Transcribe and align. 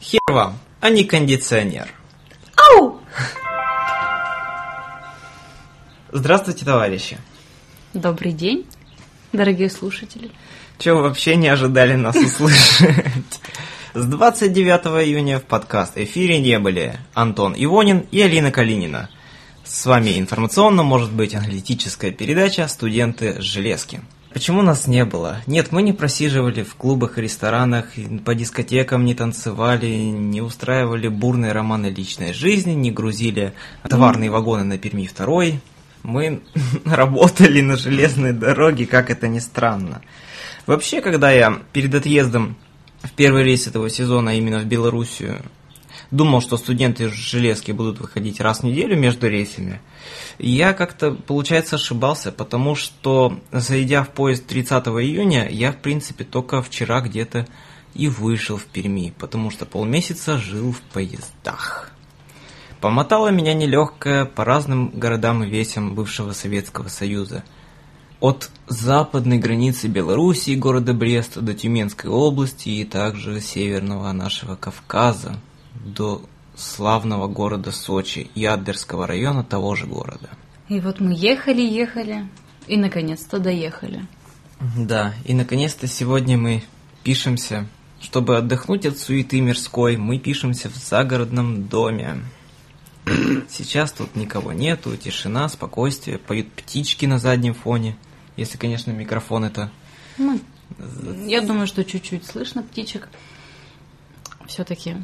Хер 0.00 0.20
вам, 0.28 0.58
а 0.80 0.90
не 0.90 1.04
кондиционер. 1.04 1.88
Ау! 2.56 3.00
Здравствуйте, 6.12 6.64
товарищи. 6.64 7.18
Добрый 7.94 8.32
день, 8.32 8.66
дорогие 9.32 9.70
слушатели. 9.70 10.30
Чего 10.78 11.00
вообще 11.00 11.36
не 11.36 11.48
ожидали 11.48 11.94
нас 11.94 12.14
услышать? 12.16 13.40
С 13.94 14.04
29 14.04 15.06
июня 15.06 15.40
в 15.40 15.44
подкаст 15.44 15.96
эфире 15.96 16.38
не 16.40 16.58
были 16.58 16.98
Антон 17.14 17.54
Ивонин 17.56 18.06
и 18.10 18.20
Алина 18.20 18.52
Калинина. 18.52 19.08
С 19.64 19.86
вами 19.86 20.18
информационно 20.18 20.82
может 20.82 21.10
быть 21.10 21.34
аналитическая 21.34 22.12
передача 22.12 22.68
«Студенты 22.68 23.40
Железки». 23.40 24.02
Почему 24.36 24.60
нас 24.60 24.86
не 24.86 25.06
было? 25.06 25.40
Нет, 25.46 25.72
мы 25.72 25.80
не 25.80 25.94
просиживали 25.94 26.62
в 26.62 26.74
клубах 26.74 27.16
и 27.16 27.22
ресторанах, 27.22 27.86
по 28.22 28.34
дискотекам 28.34 29.06
не 29.06 29.14
танцевали, 29.14 29.86
не 29.86 30.42
устраивали 30.42 31.08
бурные 31.08 31.52
романы 31.52 31.86
личной 31.86 32.34
жизни, 32.34 32.72
не 32.72 32.90
грузили 32.90 33.54
товарные 33.88 34.30
вагоны 34.30 34.64
на 34.64 34.76
Перми 34.76 35.06
второй. 35.06 35.62
Мы 36.02 36.42
работали 36.84 37.62
на 37.62 37.78
железной 37.78 38.34
дороге, 38.34 38.84
как 38.84 39.08
это 39.08 39.26
ни 39.26 39.38
странно. 39.38 40.02
Вообще, 40.66 41.00
когда 41.00 41.32
я 41.32 41.62
перед 41.72 41.94
отъездом 41.94 42.58
в 43.02 43.12
первый 43.12 43.42
рейс 43.42 43.66
этого 43.66 43.88
сезона 43.88 44.36
именно 44.36 44.58
в 44.58 44.66
Белоруссию 44.66 45.40
думал, 46.10 46.40
что 46.40 46.56
студенты 46.56 47.08
железки 47.08 47.72
будут 47.72 48.00
выходить 48.00 48.40
раз 48.40 48.60
в 48.60 48.62
неделю 48.64 48.96
между 48.96 49.28
рейсами, 49.28 49.80
я 50.38 50.72
как-то, 50.72 51.12
получается, 51.12 51.76
ошибался, 51.76 52.32
потому 52.32 52.74
что, 52.74 53.40
зайдя 53.52 54.04
в 54.04 54.10
поезд 54.10 54.46
30 54.46 54.86
июня, 54.88 55.48
я, 55.48 55.72
в 55.72 55.78
принципе, 55.78 56.24
только 56.24 56.62
вчера 56.62 57.00
где-то 57.00 57.46
и 57.94 58.08
вышел 58.08 58.56
в 58.58 58.64
Перми, 58.64 59.14
потому 59.18 59.50
что 59.50 59.64
полмесяца 59.64 60.38
жил 60.38 60.72
в 60.72 60.80
поездах. 60.80 61.90
Помотала 62.80 63.28
меня 63.28 63.54
нелегкая 63.54 64.26
по 64.26 64.44
разным 64.44 64.90
городам 64.90 65.42
и 65.42 65.48
весям 65.48 65.94
бывшего 65.94 66.32
Советского 66.32 66.88
Союза. 66.88 67.42
От 68.20 68.50
западной 68.66 69.38
границы 69.38 69.88
Белоруссии, 69.88 70.54
города 70.54 70.92
Бреста, 70.92 71.40
до 71.40 71.54
Тюменской 71.54 72.10
области 72.10 72.68
и 72.68 72.84
также 72.84 73.40
северного 73.40 74.12
нашего 74.12 74.56
Кавказа, 74.56 75.36
до 75.84 76.22
славного 76.54 77.28
города 77.28 77.70
Сочи 77.70 78.30
и 78.34 78.44
Адлерского 78.44 79.06
района 79.06 79.44
того 79.44 79.74
же 79.74 79.86
города. 79.86 80.30
И 80.68 80.80
вот 80.80 81.00
мы 81.00 81.14
ехали, 81.14 81.60
ехали, 81.60 82.28
и 82.66 82.76
наконец-то 82.76 83.38
доехали. 83.38 84.06
Да, 84.76 85.14
и 85.24 85.34
наконец-то 85.34 85.86
сегодня 85.86 86.38
мы 86.38 86.64
пишемся, 87.04 87.68
чтобы 88.00 88.36
отдохнуть 88.36 88.86
от 88.86 88.98
суеты 88.98 89.40
мирской, 89.40 89.96
мы 89.96 90.18
пишемся 90.18 90.68
в 90.70 90.74
загородном 90.76 91.68
доме. 91.68 92.20
Сейчас 93.48 93.92
тут 93.92 94.16
никого 94.16 94.52
нету, 94.52 94.96
тишина, 94.96 95.48
спокойствие, 95.48 96.18
поют 96.18 96.50
птички 96.52 97.06
на 97.06 97.18
заднем 97.18 97.54
фоне, 97.54 97.96
если, 98.36 98.58
конечно, 98.58 98.90
микрофон 98.90 99.44
это... 99.44 99.70
Ну, 100.18 100.40
я 101.26 101.42
думаю, 101.42 101.66
что 101.66 101.84
чуть-чуть 101.84 102.26
слышно 102.26 102.62
птичек. 102.62 103.08
Все-таки 104.46 104.96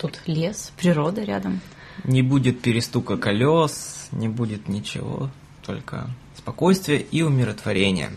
тут 0.00 0.20
лес, 0.26 0.72
природа 0.78 1.22
рядом. 1.22 1.60
Не 2.04 2.22
будет 2.22 2.60
перестука 2.62 3.18
колес, 3.18 4.08
не 4.12 4.28
будет 4.28 4.68
ничего, 4.68 5.30
только 5.64 6.08
спокойствие 6.36 7.00
и 7.00 7.22
умиротворение. 7.22 8.10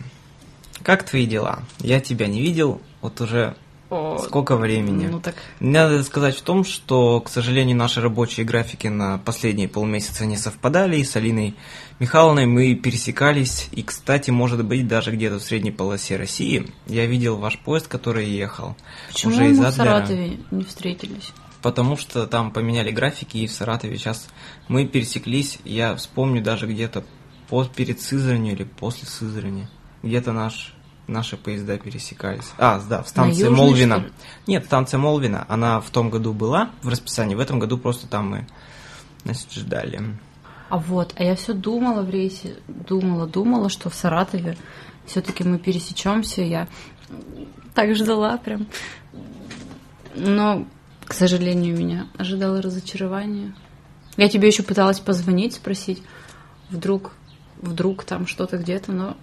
Как 0.82 1.04
твои 1.04 1.26
дела? 1.26 1.62
Я 1.80 2.00
тебя 2.00 2.26
не 2.26 2.40
видел, 2.40 2.80
вот 3.02 3.20
уже 3.20 3.54
О, 3.90 4.18
сколько 4.18 4.56
времени. 4.56 5.06
Ну 5.06 5.20
так, 5.20 5.34
Надо 5.60 6.02
сказать 6.02 6.34
в 6.36 6.42
том, 6.42 6.64
что, 6.64 7.20
к 7.20 7.28
сожалению, 7.28 7.76
наши 7.76 8.00
рабочие 8.00 8.46
графики 8.46 8.86
на 8.86 9.18
последние 9.18 9.68
полмесяца 9.68 10.24
не 10.24 10.38
совпадали, 10.38 10.96
и 10.96 11.04
с 11.04 11.14
Алиной 11.16 11.54
Михайловной 11.98 12.46
мы 12.46 12.74
пересекались, 12.74 13.68
и, 13.72 13.82
кстати, 13.82 14.30
может 14.30 14.64
быть, 14.64 14.88
даже 14.88 15.12
где-то 15.12 15.38
в 15.38 15.42
средней 15.42 15.70
полосе 15.70 16.16
России 16.16 16.66
я 16.86 17.04
видел 17.04 17.36
ваш 17.36 17.58
поезд, 17.58 17.88
который 17.88 18.26
ехал 18.26 18.74
почему 19.08 19.34
уже 19.34 19.50
из 19.50 19.58
мы 19.58 19.66
в. 19.66 19.76
Саратове 19.76 20.38
не 20.50 20.64
встретились? 20.64 21.32
Потому 21.64 21.96
что 21.96 22.26
там 22.26 22.50
поменяли 22.50 22.90
графики, 22.90 23.38
и 23.38 23.46
в 23.46 23.50
Саратове 23.50 23.96
сейчас 23.96 24.28
мы 24.68 24.86
пересеклись, 24.86 25.58
я 25.64 25.96
вспомню 25.96 26.42
даже 26.42 26.66
где-то 26.66 27.04
по- 27.48 27.64
перед 27.64 28.02
Сызранью 28.02 28.52
или 28.52 28.64
после 28.64 29.08
Сызрани. 29.08 29.66
Где-то 30.02 30.32
наш, 30.32 30.74
наши 31.06 31.38
поезда 31.38 31.78
пересекались. 31.78 32.52
А, 32.58 32.78
да, 32.86 33.02
в 33.02 33.08
станции 33.08 33.44
Южной, 33.44 33.56
Молвина. 33.56 34.04
Нет, 34.46 34.66
станция 34.66 34.98
Молвина, 34.98 35.46
она 35.48 35.80
в 35.80 35.88
том 35.88 36.10
году 36.10 36.34
была 36.34 36.68
в 36.82 36.88
расписании, 36.90 37.34
в 37.34 37.40
этом 37.40 37.58
году 37.58 37.78
просто 37.78 38.08
там 38.08 38.28
мы 38.28 38.46
значит, 39.24 39.50
ждали. 39.50 40.02
А 40.68 40.76
вот, 40.76 41.14
а 41.16 41.24
я 41.24 41.34
все 41.34 41.54
думала 41.54 42.02
в 42.02 42.10
рейсе, 42.10 42.58
думала, 42.68 43.26
думала, 43.26 43.70
что 43.70 43.88
в 43.88 43.94
Саратове 43.94 44.58
все-таки 45.06 45.44
мы 45.44 45.58
пересечемся. 45.58 46.42
Я 46.42 46.68
так 47.74 47.94
ждала 47.94 48.36
прям. 48.36 48.66
Но, 50.14 50.66
к 51.06 51.14
сожалению, 51.14 51.76
меня 51.76 52.06
ожидало 52.16 52.62
разочарование. 52.62 53.54
Я 54.16 54.28
тебе 54.28 54.48
еще 54.48 54.62
пыталась 54.62 55.00
позвонить, 55.00 55.54
спросить, 55.54 56.02
вдруг, 56.70 57.12
вдруг 57.60 58.04
там 58.04 58.26
что-то 58.26 58.58
где-то, 58.58 58.92
но 58.92 59.16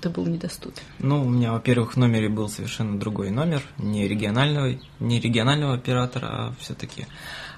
ты 0.00 0.10
был 0.10 0.26
недоступен. 0.26 0.82
Ну, 0.98 1.24
у 1.24 1.30
меня, 1.30 1.52
во-первых, 1.52 1.94
в 1.94 1.96
номере 1.96 2.28
был 2.28 2.48
совершенно 2.48 2.98
другой 2.98 3.30
номер, 3.30 3.62
не 3.78 4.08
регионального, 4.08 4.76
не 5.00 5.20
регионального 5.20 5.74
оператора, 5.74 6.26
а 6.30 6.54
все-таки 6.58 7.06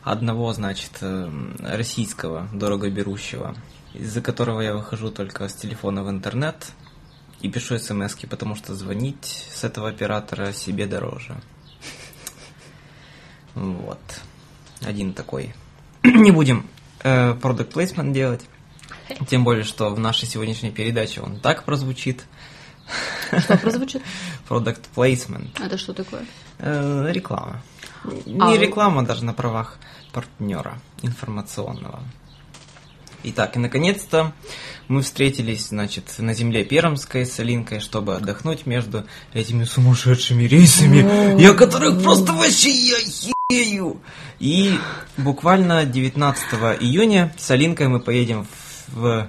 одного, 0.03 0.53
значит, 0.53 0.93
эм, 1.01 1.57
российского, 1.61 2.49
дорого 2.53 2.91
берущего, 2.91 3.55
из-за 3.95 4.21
которого 4.21 4.61
я 4.61 4.75
выхожу 4.75 5.11
только 5.11 5.49
с 5.49 5.55
телефона 5.55 6.05
в 6.05 6.11
интернет 6.11 6.73
и 7.41 7.51
пишу 7.51 7.79
смс 7.79 8.15
потому 8.29 8.55
что 8.57 8.75
звонить 8.75 9.49
с 9.53 9.65
этого 9.65 9.89
оператора 9.89 10.53
себе 10.53 10.87
дороже. 10.87 11.41
Вот. 13.55 14.01
Один 14.83 15.13
такой. 15.13 15.55
Не 16.03 16.31
будем 16.31 16.67
э, 17.03 17.33
product 17.33 17.73
placement 17.73 18.13
делать. 18.13 18.43
Тем 19.29 19.45
более, 19.45 19.65
что 19.65 19.91
в 19.91 19.99
нашей 19.99 20.27
сегодняшней 20.27 20.71
передаче 20.71 21.21
он 21.21 21.39
так 21.39 21.65
прозвучит. 21.65 22.25
Что 23.39 23.57
прозвучит? 23.57 24.03
Product 24.49 24.83
placement. 24.95 25.49
Это 25.65 25.79
что 25.79 25.95
такое? 25.95 26.27
Э, 26.59 27.09
реклама. 27.11 27.63
Не 28.27 28.41
А, 28.41 28.57
реклама 28.57 29.05
даже 29.05 29.25
на 29.25 29.33
правах 29.33 29.79
партнера 30.13 30.79
информационного. 31.03 32.03
Итак, 33.27 33.57
и 33.57 33.59
наконец-то 33.59 34.33
мы 34.87 35.01
встретились, 35.01 35.69
значит, 35.69 36.05
на 36.19 36.35
земле 36.35 36.63
Пермской 36.63 37.25
с 37.25 37.41
Алинкой, 37.41 37.81
чтобы 37.81 38.17
отдохнуть 38.17 38.67
между 38.67 39.07
этими 39.33 39.65
сумасшедшими 39.65 40.45
рейсами, 40.45 41.41
я 41.41 41.55
которых 41.55 42.03
просто 42.03 42.35
вообще 42.35 42.71
я 42.71 42.97
охею. 43.63 44.01
И 44.41 44.79
буквально 45.17 45.85
19 45.85 46.79
июня 46.81 47.33
с 47.39 47.51
Алинкой 47.51 47.89
мы 47.89 48.01
поедем 48.01 48.47
в- 48.89 49.29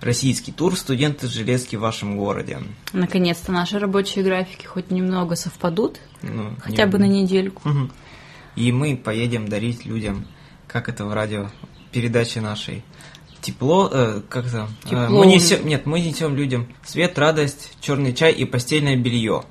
российский 0.00 0.52
тур 0.52 0.76
«Студенты 0.76 1.28
железки 1.28 1.76
в 1.76 1.80
вашем 1.80 2.16
городе». 2.18 2.58
Наконец-то 2.92 3.52
наши 3.52 3.78
рабочие 3.78 4.24
графики 4.24 4.66
хоть 4.66 4.90
немного 4.90 5.34
совпадут, 5.34 5.98
Ну, 6.22 6.54
хотя 6.60 6.84
не- 6.84 6.90
бы 6.90 6.98
на 6.98 7.04
недельку. 7.08 7.66
Мгм. 7.68 7.90
И 8.56 8.70
мы 8.70 8.96
поедем 8.96 9.48
дарить 9.48 9.84
людям, 9.86 10.26
как 10.68 10.88
это 10.88 11.04
в 11.06 11.12
радио 11.14 11.50
передаче 11.90 12.40
нашей, 12.40 12.84
тепло, 13.40 13.88
э, 13.92 14.20
как 14.28 14.50
то 14.50 14.68
Тепло. 14.84 15.08
мы 15.08 15.26
несем, 15.26 15.66
нет, 15.66 15.86
мы 15.86 16.00
несем 16.00 16.34
людям 16.36 16.68
свет, 16.84 17.18
радость, 17.18 17.72
черный 17.80 18.12
чай 18.12 18.32
и 18.32 18.44
постельное 18.44 18.96
белье. 18.96 19.44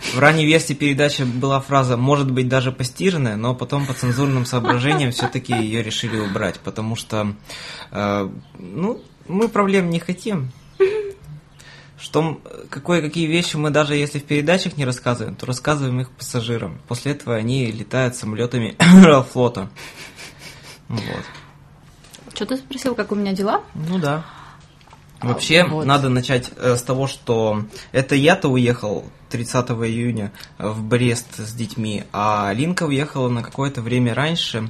В 0.00 0.18
ранней 0.18 0.46
версии 0.46 0.74
передачи 0.74 1.22
была 1.22 1.60
фраза 1.60 1.96
«может 1.96 2.30
быть 2.30 2.48
даже 2.48 2.72
постиранная», 2.72 3.36
но 3.36 3.54
потом 3.54 3.86
по 3.86 3.94
цензурным 3.94 4.46
соображениям 4.46 5.10
все-таки 5.10 5.52
ее 5.52 5.82
решили 5.82 6.18
убрать, 6.18 6.60
потому 6.60 6.96
что, 6.96 7.34
э, 7.90 8.30
ну, 8.58 9.02
мы 9.28 9.48
проблем 9.48 9.90
не 9.90 9.98
хотим. 9.98 10.52
Что, 11.98 12.40
какое, 12.68 13.00
какие 13.00 13.26
вещи 13.26 13.56
мы 13.56 13.70
даже 13.70 13.96
если 13.96 14.18
в 14.18 14.24
передачах 14.24 14.76
не 14.76 14.84
рассказываем, 14.84 15.34
то 15.34 15.46
рассказываем 15.46 16.00
их 16.00 16.10
пассажирам. 16.10 16.78
После 16.88 17.12
этого 17.12 17.34
они 17.34 17.66
летают 17.72 18.14
самолетами 18.16 18.76
флота. 19.32 19.70
Вот. 20.88 21.24
Что 22.34 22.46
ты 22.46 22.58
спросил, 22.58 22.94
как 22.94 23.12
у 23.12 23.14
меня 23.14 23.32
дела? 23.32 23.62
Ну 23.74 23.98
да. 23.98 24.24
Вообще, 25.22 25.64
вот. 25.64 25.86
надо 25.86 26.08
начать 26.08 26.50
э, 26.56 26.76
с 26.76 26.82
того, 26.82 27.06
что 27.06 27.64
это 27.92 28.14
я-то 28.14 28.48
уехал 28.48 29.04
30 29.30 29.70
июня 29.70 30.32
в 30.58 30.82
Брест 30.82 31.36
с 31.38 31.52
детьми, 31.52 32.04
а 32.12 32.52
Линка 32.54 32.84
уехала 32.84 33.28
на 33.28 33.42
какое-то 33.42 33.82
время 33.82 34.14
раньше 34.14 34.68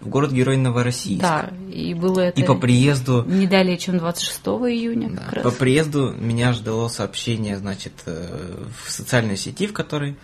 в 0.00 0.08
город-герой 0.08 0.56
Новороссийск. 0.56 1.20
Да, 1.20 1.50
и 1.72 1.92
было 1.94 2.20
это 2.20 2.40
И 2.40 2.44
по 2.44 2.54
приезду 2.54 3.24
не 3.26 3.46
далее, 3.48 3.76
чем 3.76 3.98
26 3.98 4.38
июня 4.70 5.10
Да. 5.10 5.22
как 5.22 5.42
По 5.42 5.50
раз. 5.50 5.54
приезду 5.54 6.12
меня 6.12 6.52
ждало 6.52 6.88
сообщение, 6.88 7.58
значит, 7.58 7.92
э, 8.06 8.64
в 8.84 8.90
социальной 8.90 9.36
сети, 9.36 9.66
в 9.66 9.72
которой 9.72 10.16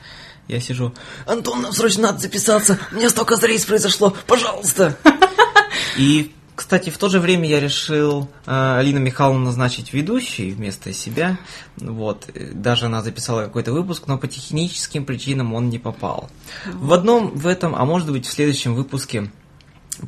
Я 0.47 0.61
сижу, 0.61 0.93
Антон, 1.27 1.63
нам 1.63 1.73
срочно 1.73 2.03
надо 2.03 2.19
записаться, 2.19 2.79
у 2.93 2.97
меня 2.97 3.09
столько 3.09 3.35
рейс 3.47 3.65
произошло, 3.65 4.15
пожалуйста. 4.27 4.97
И, 5.97 6.33
кстати, 6.55 6.91
в 6.91 6.99
то 6.99 7.09
же 7.09 7.19
время 7.19 7.49
я 7.49 7.59
решил 7.59 8.29
э, 8.47 8.77
Алину 8.79 9.01
Михайловну 9.01 9.45
назначить 9.45 9.93
ведущей 9.93 10.53
вместо 10.53 10.93
себя. 10.93 11.37
Вот, 11.77 12.29
э, 12.33 12.53
даже 12.53 12.87
она 12.87 13.03
записала 13.03 13.43
какой-то 13.43 13.73
выпуск, 13.73 14.05
но 14.07 14.19
по 14.19 14.29
техническим 14.29 15.05
причинам 15.05 15.53
он 15.53 15.69
не 15.69 15.79
попал. 15.79 16.31
В 16.73 16.93
одном 16.93 17.31
в 17.37 17.47
этом, 17.47 17.75
а 17.75 17.85
может 17.85 18.11
быть 18.11 18.27
в 18.27 18.33
следующем 18.33 18.75
выпуске 18.75 19.31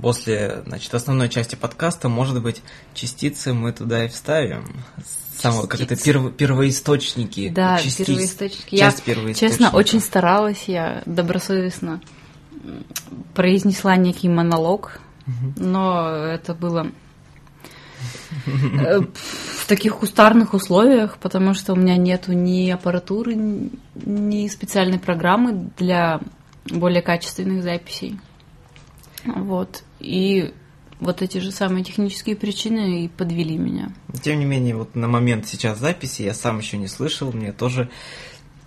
после 0.00 0.62
значит, 0.66 0.94
основной 0.94 1.28
части 1.28 1.56
подкаста, 1.56 2.08
может 2.08 2.40
быть, 2.40 2.62
частицы 2.94 3.52
мы 3.52 3.72
туда 3.72 4.04
и 4.04 4.08
вставим. 4.08 4.64
Самое, 5.36 5.66
как 5.66 5.80
это 5.80 5.96
перво, 5.96 6.30
первоисточники. 6.30 7.48
Да, 7.48 7.78
частиц, 7.78 8.06
первоисточники. 8.06 8.76
Часть 8.76 8.98
я, 8.98 9.04
первоисточников. 9.04 9.58
честно, 9.58 9.76
очень 9.76 10.00
старалась, 10.00 10.64
я 10.66 11.02
добросовестно 11.06 12.00
произнесла 13.34 13.96
некий 13.96 14.28
монолог, 14.28 15.00
но 15.56 16.08
это 16.08 16.54
было 16.54 16.88
э, 18.46 19.00
в 19.00 19.66
таких 19.66 19.96
кустарных 19.96 20.54
условиях, 20.54 21.18
потому 21.18 21.54
что 21.54 21.72
у 21.72 21.76
меня 21.76 21.96
нету 21.96 22.32
ни 22.32 22.70
аппаратуры, 22.70 23.34
ни 23.34 24.48
специальной 24.48 24.98
программы 24.98 25.70
для 25.76 26.20
более 26.70 27.02
качественных 27.02 27.62
записей. 27.62 28.18
Вот. 29.24 29.82
И 29.98 30.52
вот 31.00 31.22
эти 31.22 31.38
же 31.38 31.50
самые 31.50 31.84
технические 31.84 32.36
причины 32.36 33.04
и 33.04 33.08
подвели 33.08 33.58
меня. 33.58 33.92
Тем 34.22 34.38
не 34.38 34.44
менее, 34.44 34.76
вот 34.76 34.94
на 34.94 35.08
момент 35.08 35.46
сейчас 35.46 35.78
записи 35.78 36.22
я 36.22 36.34
сам 36.34 36.58
еще 36.58 36.78
не 36.78 36.88
слышал, 36.88 37.32
мне 37.32 37.52
тоже 37.52 37.90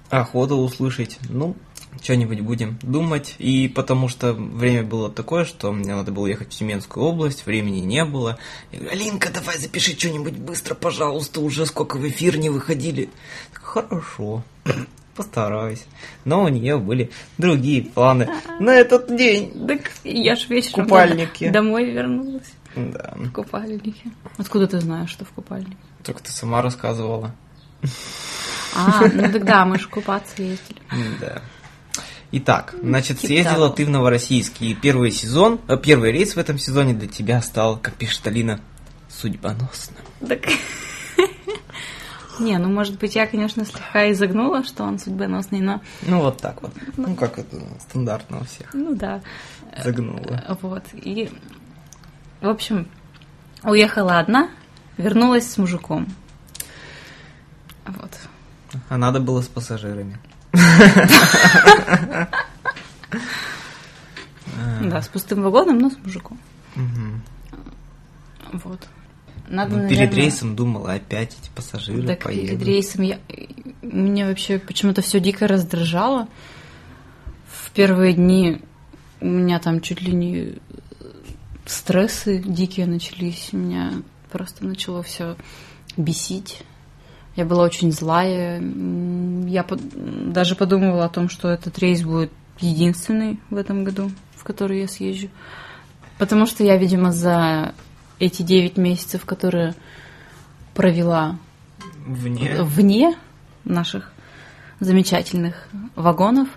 охота 0.10 0.56
услышать. 0.56 1.18
Ну, 1.30 1.56
что-нибудь 2.02 2.40
будем 2.42 2.78
думать. 2.82 3.36
И 3.40 3.68
потому 3.68 4.08
что 4.08 4.34
время 4.34 4.84
было 4.84 5.10
такое, 5.12 5.46
что 5.46 5.72
мне 5.72 5.94
надо 5.96 6.12
было 6.12 6.28
ехать 6.28 6.54
в 6.54 6.58
Тюменскую 6.58 7.06
область, 7.06 7.46
времени 7.46 7.80
не 7.80 8.06
было. 8.06 8.38
Я 8.72 8.80
говорю, 8.80 8.96
Алинка, 8.96 9.30
давай 9.34 9.58
запиши 9.58 9.92
что-нибудь 9.98 10.34
быстро, 10.38 10.76
пожалуйста, 10.76 11.42
уже 11.42 11.66
сколько 11.66 11.98
в 11.98 12.08
эфир 12.08 12.38
не 12.38 12.50
выходили. 12.50 13.10
Хорошо, 13.54 14.44
постараюсь. 15.16 15.84
Но 16.26 16.44
у 16.44 16.48
нее 16.48 16.78
были 16.78 17.12
другие 17.38 17.84
планы 17.84 18.30
на 18.60 18.74
этот 18.76 19.16
день. 19.16 19.68
Так 19.68 19.92
я 20.04 20.36
ж 20.36 20.48
вечером 20.50 20.86
Купальники. 20.86 21.50
домой 21.50 21.92
вернулась 21.92 22.52
Да, 22.76 23.14
в 23.16 23.32
купальнике. 23.32 24.12
Откуда 24.38 24.68
ты 24.68 24.80
знаешь, 24.80 25.10
что 25.10 25.26
в 25.26 25.30
купальнике? 25.32 25.76
только 26.04 26.24
ты 26.24 26.32
сама 26.32 26.62
рассказывала. 26.62 27.36
А, 28.76 29.02
ну 29.14 29.32
тогда 29.32 29.66
мы 29.66 29.78
же 29.80 29.88
купаться 29.90 30.42
ездили. 30.42 30.80
Да. 31.20 31.42
Итак, 32.32 32.76
значит, 32.82 33.20
съездила 33.20 33.72
ты 33.72 33.86
в 33.86 33.90
Новороссийск, 33.90 34.62
и 34.62 34.76
первый 34.76 35.12
сезон, 35.12 35.60
э, 35.68 35.78
первый 35.78 36.12
рейс 36.12 36.36
в 36.36 36.38
этом 36.38 36.60
сезоне 36.60 36.94
для 36.94 37.08
тебя 37.08 37.42
стал, 37.42 37.78
как 37.78 37.96
пишет 37.96 38.28
Алина, 38.28 38.62
судьбоносным. 39.10 40.04
Так. 40.28 40.42
Не, 42.40 42.58
ну 42.58 42.70
может 42.70 42.98
быть 43.00 43.16
я, 43.16 43.28
конечно, 43.28 43.66
слегка 43.66 44.10
изогнула, 44.12 44.64
что 44.64 44.84
он 44.84 44.98
судьбоносный, 45.00 45.60
но 45.60 45.82
Ну, 46.04 46.22
вот 46.22 46.38
так 46.38 46.62
вот. 46.62 46.72
Ну, 46.96 47.16
как 47.16 47.38
это 47.38 47.58
стандартно 47.90 48.40
у 48.40 48.44
всех. 48.46 48.74
ну 48.74 48.96
да. 48.96 49.22
Загнула. 49.84 50.44
Э, 50.48 50.56
Вот. 50.62 50.84
И, 50.94 51.30
в 52.42 52.48
общем, 52.48 52.88
уехала 53.64 54.20
одна, 54.20 54.50
вернулась 54.98 55.50
с 55.52 55.58
мужиком. 55.58 56.08
Вот. 57.86 58.12
А 58.88 58.98
надо 58.98 59.20
было 59.20 59.42
с 59.42 59.48
пассажирами. 59.48 60.18
Да, 64.82 65.02
с 65.02 65.08
пустым 65.08 65.42
вагоном, 65.44 65.80
но 65.80 65.90
с 65.90 65.98
мужиком. 66.04 66.38
Вот. 68.52 68.88
Надо, 69.48 69.78
Ну, 69.78 69.88
перед 69.88 69.98
наверное, 70.00 70.16
рейсом 70.16 70.56
думала, 70.56 70.94
опять 70.94 71.36
эти 71.42 71.50
пассажиры 71.56 72.06
Так 72.06 72.24
поедут. 72.24 72.50
перед 72.50 72.64
рейсом 72.64 73.02
я... 73.04 73.20
Мне 73.82 74.26
вообще 74.28 74.60
почему-то 74.60 75.02
все 75.02 75.20
дико 75.20 75.48
раздражало. 75.48 76.28
В 77.52 77.72
первые 77.72 78.14
дни 78.14 78.62
у 79.22 79.26
меня 79.28 79.60
там 79.60 79.82
чуть 79.82 80.02
ли 80.02 80.14
не 80.14 80.56
стрессы 81.66 82.40
дикие 82.40 82.86
начались. 82.86 83.50
Меня 83.52 83.94
просто 84.32 84.66
начало 84.66 85.02
все 85.04 85.36
бесить. 85.98 86.64
Я 87.40 87.46
была 87.46 87.64
очень 87.64 87.94
злая. 87.94 88.62
Я 89.48 89.66
даже 89.80 90.56
подумывала 90.56 91.06
о 91.06 91.10
том, 91.10 91.30
что 91.30 91.48
этот 91.48 91.80
рейс 91.80 92.02
будет 92.04 92.34
единственный 92.60 93.40
в 93.50 93.56
этом 93.56 93.86
году, 93.86 94.12
в 94.36 94.44
который 94.44 94.82
я 94.82 94.90
съезжу. 94.90 95.30
Потому 96.18 96.46
что 96.46 96.66
я, 96.66 96.76
видимо, 96.76 97.14
за 97.14 97.74
эти 98.20 98.42
9 98.42 98.76
месяцев, 98.76 99.24
которые 99.24 99.74
провела 100.76 101.38
Вне. 102.06 102.62
вне 102.62 103.18
наших 103.64 104.12
замечательных 104.82 105.70
вагонов, 105.96 106.50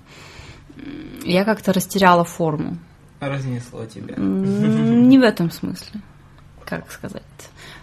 я 1.23 1.45
как-то 1.45 1.73
растеряла 1.73 2.25
форму. 2.25 2.77
Разнесло 3.21 3.87
тебя. 3.87 4.17
Не 4.17 5.17
в 5.17 5.23
этом 5.23 5.53
смысле, 5.53 6.01
как 6.65 6.91
сказать. 6.91 7.23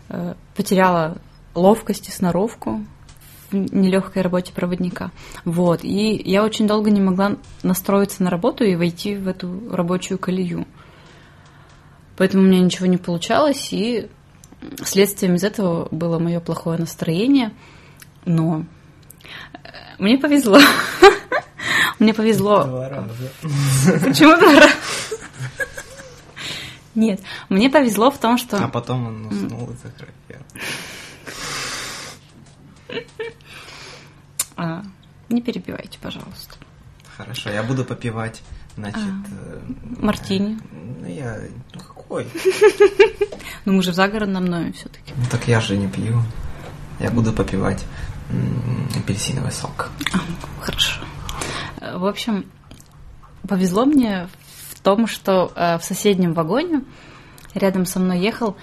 Э, 0.09 0.33
Потеряла 0.53 1.17
ловкость 1.55 2.09
и 2.09 2.11
сноровку 2.11 2.85
в 3.51 3.55
нелегкой 3.55 4.21
работе 4.21 4.53
проводника. 4.53 5.11
Вот. 5.45 5.83
И 5.83 6.21
я 6.23 6.43
очень 6.43 6.67
долго 6.67 6.91
не 6.91 7.01
могла 7.01 7.37
настроиться 7.63 8.23
на 8.23 8.29
работу 8.29 8.63
и 8.63 8.75
войти 8.75 9.15
в 9.15 9.27
эту 9.27 9.69
рабочую 9.71 10.17
колею. 10.19 10.67
Поэтому 12.17 12.43
у 12.43 12.47
меня 12.47 12.59
ничего 12.59 12.85
не 12.85 12.97
получалось, 12.97 13.69
и 13.71 14.09
следствием 14.83 15.35
из 15.35 15.43
этого 15.43 15.87
было 15.91 16.19
мое 16.19 16.39
плохое 16.39 16.77
настроение. 16.77 17.53
Но 18.25 18.65
э, 19.53 19.69
мне 19.97 20.17
повезло. 20.17 20.59
Мне 21.99 22.13
повезло. 22.13 22.63
Два 22.63 22.87
раза. 22.87 23.13
Почему 24.05 24.35
два 24.39 24.53
раза? 24.53 24.73
Нет, 26.95 27.21
мне 27.49 27.69
повезло 27.69 28.09
в 28.11 28.17
том, 28.17 28.35
А 28.35 28.37
что... 28.37 28.67
потом 28.67 29.07
он 29.07 29.25
уснул 29.27 29.69
и 29.69 29.75
захрапел. 29.75 30.45
А, 34.55 34.83
Не 35.29 35.41
перебивайте, 35.41 35.99
пожалуйста. 36.01 36.55
Хорошо, 37.17 37.49
я 37.49 37.63
буду 37.63 37.85
попивать, 37.85 38.41
значит... 38.75 38.97
А, 38.97 39.23
э, 39.31 39.59
мартини. 40.01 40.59
Ну, 40.71 41.07
я... 41.07 41.37
Ну, 41.73 41.79
какой? 41.81 42.27
Ну, 43.65 43.73
мы 43.73 43.83
же 43.83 43.91
в 43.91 43.95
загородном 43.95 44.47
доме 44.47 44.71
все-таки. 44.71 45.13
Ну, 45.15 45.23
так 45.29 45.47
я 45.47 45.59
же 45.59 45.77
не 45.77 45.87
пью. 45.87 46.23
Я 46.99 47.11
буду 47.11 47.33
попивать 47.33 47.85
апельсиновый 48.95 49.51
сок. 49.51 49.89
Хорошо. 50.61 51.01
Э, 51.81 51.97
В 51.97 52.05
общем, 52.05 52.45
повезло 53.47 53.85
мне 53.85 54.27
в 54.71 54.79
том, 54.79 55.07
что 55.07 55.51
э, 55.55 55.77
в 55.77 55.83
соседнем 55.83 56.33
вагоне 56.33 56.83
рядом 57.53 57.85
со 57.85 57.99
мной 57.99 58.19
ехал 58.19 58.55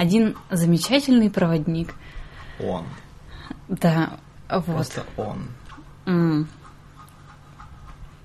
один 0.00 0.34
замечательный 0.50 1.28
проводник. 1.30 1.94
Он. 2.58 2.86
Да, 3.68 4.18
вот. 4.48 4.64
Просто 4.64 5.04
он. 5.18 5.50
М. 6.06 6.48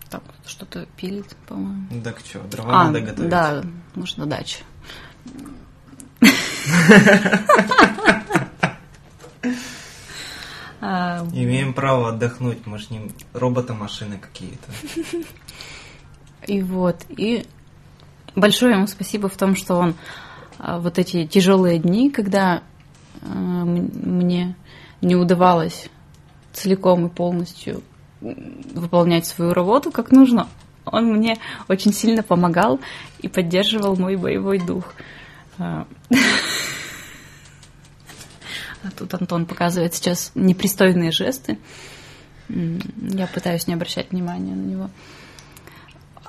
Так, 0.09 0.23
что-то 0.45 0.85
пилит, 0.95 1.35
по-моему. 1.47 1.85
Ну, 1.91 2.01
Так 2.01 2.19
что, 2.19 2.39
дрова 2.43 2.81
А, 2.81 2.83
надо 2.85 3.01
готовить? 3.01 3.29
да, 3.29 3.61
может, 3.93 4.17
на 4.17 4.25
даче. 4.25 4.63
А, 10.81 11.25
Имеем 11.33 11.73
право 11.73 12.09
отдохнуть, 12.09 12.67
мы 12.67 12.77
ж 12.77 12.89
не 12.91 13.11
робота-машины 13.33 14.19
какие-то. 14.19 14.71
И 16.47 16.61
вот, 16.61 17.03
и 17.09 17.47
большое 18.35 18.75
ему 18.75 18.85
спасибо 18.85 19.27
в 19.29 19.35
том, 19.35 19.55
что 19.55 19.75
он 19.75 19.95
вот 20.59 20.99
эти 20.99 21.25
тяжелые 21.25 21.79
дни, 21.79 22.09
когда 22.09 22.63
а, 23.21 23.27
мне 23.65 24.55
не 25.01 25.15
удавалось 25.15 25.89
целиком 26.53 27.07
и 27.07 27.09
полностью 27.09 27.83
выполнять 28.21 29.25
свою 29.25 29.53
работу 29.53 29.91
как 29.91 30.11
нужно, 30.11 30.47
он 30.85 31.05
мне 31.05 31.37
очень 31.67 31.93
сильно 31.93 32.23
помогал 32.23 32.79
и 33.19 33.27
поддерживал 33.27 33.95
мой 33.97 34.15
боевой 34.15 34.59
дух. 34.59 34.93
А 35.57 35.85
а 38.85 38.91
тут 38.95 39.13
Антон 39.15 39.47
показывает 39.47 39.95
сейчас 39.95 40.31
непристойные 40.35 41.11
жесты. 41.11 41.57
Я 42.47 43.25
пытаюсь 43.25 43.65
не 43.65 43.73
обращать 43.73 44.11
внимания 44.11 44.53
на 44.53 44.61
него. 44.61 44.89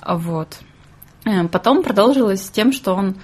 А 0.01 0.17
Вот. 0.17 0.59
Э, 1.27 1.47
Потом 1.49 1.83
продолжилось 1.83 2.49
тем, 2.49 2.73
что 2.73 2.95
он 2.95 3.17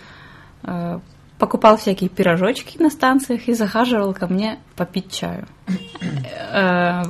покупал 1.39 1.77
всякие 1.77 2.09
пирожочки 2.09 2.81
на 2.81 2.89
станциях 2.89 3.49
и 3.49 3.55
захаживал 3.55 4.15
ко 4.15 4.29
мне 4.29 4.61
попить 4.77 5.11
чаю. 5.11 5.49
Э, 6.53 7.03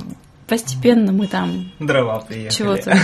постепенно 0.47 1.11
мы 1.11 1.27
там 1.27 1.71
Дрова 1.79 2.19
приехали. 2.21 2.57
чего-то... 2.57 2.97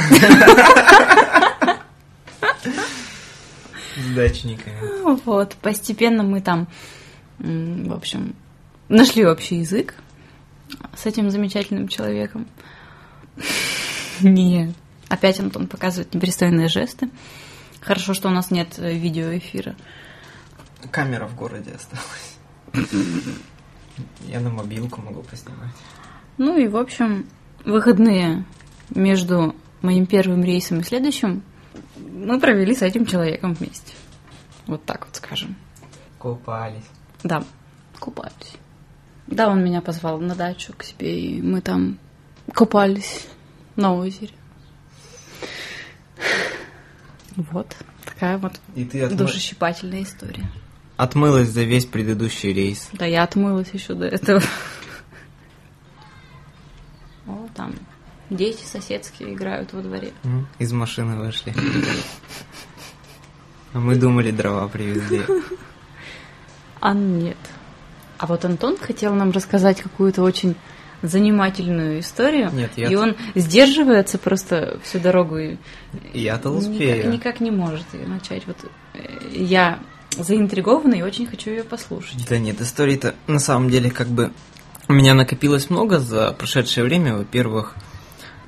С 3.95 4.15
дачниками. 4.15 4.77
Вот, 5.25 5.55
постепенно 5.61 6.23
мы 6.23 6.41
там, 6.41 6.67
в 7.37 7.93
общем, 7.93 8.33
нашли 8.87 9.25
общий 9.25 9.57
язык 9.57 9.93
с 10.95 11.05
этим 11.05 11.29
замечательным 11.29 11.87
человеком. 11.87 12.47
Не. 14.21 14.73
Опять 15.09 15.39
Антон 15.39 15.67
показывает 15.67 16.13
непристойные 16.13 16.67
жесты. 16.67 17.09
Хорошо, 17.81 18.13
что 18.13 18.29
у 18.29 18.31
нас 18.31 18.51
нет 18.51 18.77
э, 18.77 18.93
видеоэфира. 18.93 19.75
Камера 20.91 21.27
в 21.27 21.35
городе 21.35 21.71
осталась. 21.71 22.37
Я 24.27 24.39
на 24.39 24.49
мобилку 24.49 25.01
могу 25.01 25.23
поснимать. 25.23 25.73
Ну 26.37 26.57
и, 26.57 26.67
в 26.67 26.77
общем, 26.77 27.27
выходные 27.65 28.45
между 28.89 29.55
моим 29.81 30.05
первым 30.05 30.43
рейсом 30.43 30.79
и 30.79 30.83
следующим 30.83 31.43
мы 31.97 32.39
провели 32.39 32.73
с 32.73 32.81
этим 32.81 33.05
человеком 33.05 33.53
вместе. 33.53 33.93
Вот 34.67 34.83
так 34.85 35.05
вот 35.05 35.15
скажем. 35.15 35.55
Купались. 36.17 36.85
Да, 37.23 37.43
купались. 37.99 38.55
Да, 39.27 39.49
он 39.49 39.63
меня 39.63 39.81
позвал 39.81 40.19
на 40.19 40.35
дачу 40.35 40.73
к 40.75 40.83
себе, 40.83 41.19
и 41.19 41.41
мы 41.41 41.61
там 41.61 41.97
купались 42.55 43.27
на 43.75 43.93
озере. 43.93 44.33
Вот, 47.35 47.75
такая 48.05 48.37
вот 48.37 48.59
И 48.75 48.83
ты 48.85 49.01
отмы- 49.01 49.15
душещипательная 49.15 50.03
история. 50.03 50.49
Отмылась 50.99 51.47
за 51.47 51.63
весь 51.63 51.85
предыдущий 51.85 52.51
рейс. 52.51 52.89
Да, 52.91 53.05
я 53.05 53.23
отмылась 53.23 53.69
еще 53.71 53.93
до 53.93 54.05
этого. 54.05 54.41
О, 57.25 57.47
там 57.55 57.73
дети 58.29 58.63
соседские 58.65 59.33
играют 59.33 59.71
во 59.71 59.81
дворе. 59.81 60.11
Из 60.59 60.71
машины 60.73 61.15
вышли. 61.17 61.53
А 63.73 63.79
мы 63.79 63.95
думали, 63.95 64.31
дрова 64.31 64.67
привезли. 64.67 65.21
А 66.81 66.93
нет. 66.93 67.37
А 68.17 68.25
вот 68.25 68.43
Антон 68.43 68.75
хотел 68.77 69.13
нам 69.15 69.31
рассказать 69.31 69.81
какую-то 69.81 70.21
очень 70.23 70.55
занимательную 71.01 72.01
историю. 72.01 72.49
Нет, 72.51 72.71
я- 72.75 72.89
И 72.89 72.95
он 72.95 73.15
сдерживается 73.35 74.17
просто 74.17 74.79
всю 74.83 74.99
дорогу 74.99 75.37
и 75.37 75.57
Я-то 76.13 76.49
никак, 76.49 76.61
успею. 76.71 77.09
никак 77.09 77.39
не 77.39 77.51
может 77.51 77.85
ее 77.93 78.05
начать. 78.05 78.45
Вот 78.47 78.57
э, 78.95 78.99
я 79.33 79.79
заинтригована 80.17 80.95
и 80.95 81.01
очень 81.01 81.27
хочу 81.27 81.51
ее 81.51 81.63
послушать. 81.63 82.25
Да 82.27 82.37
нет, 82.37 82.61
историй-то 82.61 83.15
на 83.27 83.39
самом 83.39 83.69
деле 83.69 83.91
как 83.91 84.07
бы 84.07 84.31
у 84.87 84.93
меня 84.93 85.13
накопилось 85.13 85.69
много 85.69 85.99
за 85.99 86.31
прошедшее 86.33 86.83
время. 86.83 87.15
Во-первых, 87.15 87.75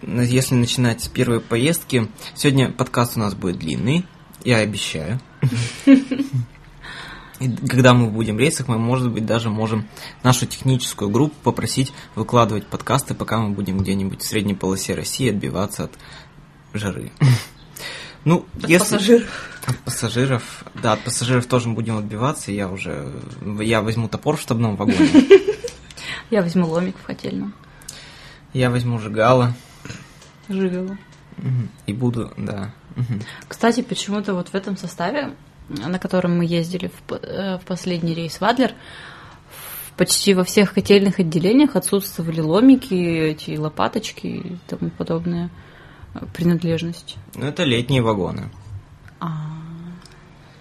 если 0.02 0.56
начинать 0.56 1.02
с 1.04 1.08
первой 1.08 1.40
поездки, 1.40 2.10
сегодня 2.34 2.72
подкаст 2.72 3.16
у 3.16 3.20
нас 3.20 3.36
будет 3.36 3.60
длинный, 3.60 4.06
я 4.44 4.58
обещаю. 4.58 5.20
И 5.86 7.50
когда 7.68 7.94
мы 7.96 8.08
будем 8.08 8.36
в 8.36 8.40
рейсах, 8.40 8.68
мы, 8.68 8.78
может 8.78 9.12
быть, 9.12 9.26
даже 9.26 9.50
можем 9.50 9.88
нашу 10.22 10.46
техническую 10.46 11.10
группу 11.10 11.36
попросить 11.44 11.92
выкладывать 12.14 12.68
подкасты, 12.68 13.16
пока 13.16 13.40
мы 13.40 13.50
будем 13.50 13.80
где-нибудь 13.80 14.22
в 14.22 14.28
средней 14.28 14.54
полосе 14.54 14.94
России 14.94 15.30
отбиваться 15.30 15.86
от 15.86 15.92
жары. 16.74 17.12
Ну, 18.26 18.46
От 18.62 18.70
если... 18.70 18.78
пассажиров. 18.78 19.51
От 19.72 19.78
пассажиров, 19.80 20.64
да, 20.82 20.94
от 20.94 21.04
пассажиров 21.04 21.46
тоже 21.46 21.70
будем 21.70 21.98
отбиваться. 21.98 22.52
Я 22.52 22.70
уже, 22.70 23.12
я 23.60 23.82
возьму 23.82 24.08
топор 24.08 24.38
в 24.38 24.42
штабном 24.42 24.76
вагоне. 24.76 25.10
Я 26.30 26.42
возьму 26.42 26.66
ломик 26.68 26.96
в 26.98 27.06
котельном. 27.06 27.54
Я 28.54 28.70
возьму 28.70 29.00
жигало 29.00 29.54
Жигало. 30.48 30.98
и 31.86 31.94
буду, 31.94 32.32
да. 32.38 32.74
Кстати, 33.48 33.82
почему-то 33.82 34.34
вот 34.34 34.50
в 34.50 34.56
этом 34.56 34.78
составе, 34.78 35.34
на 35.70 36.00
котором 36.00 36.38
мы 36.38 36.46
ездили 36.46 36.90
в, 36.90 37.14
э, 37.14 37.58
в 37.58 37.66
последний 37.66 38.14
рейс 38.14 38.40
в 38.40 38.44
Адлер, 38.44 38.74
почти 39.98 40.34
во 40.34 40.44
всех 40.44 40.74
котельных 40.74 41.20
отделениях 41.20 41.76
отсутствовали 41.76 42.42
ломики, 42.42 42.94
эти 42.94 43.56
лопаточки 43.58 44.28
и 44.28 44.58
тому 44.68 44.90
подобное 44.90 45.50
э, 46.14 46.26
принадлежность. 46.34 47.18
Ну, 47.36 47.46
это 47.46 47.64
летние 47.64 48.02
вагоны. 48.02 48.50
А, 49.20 49.61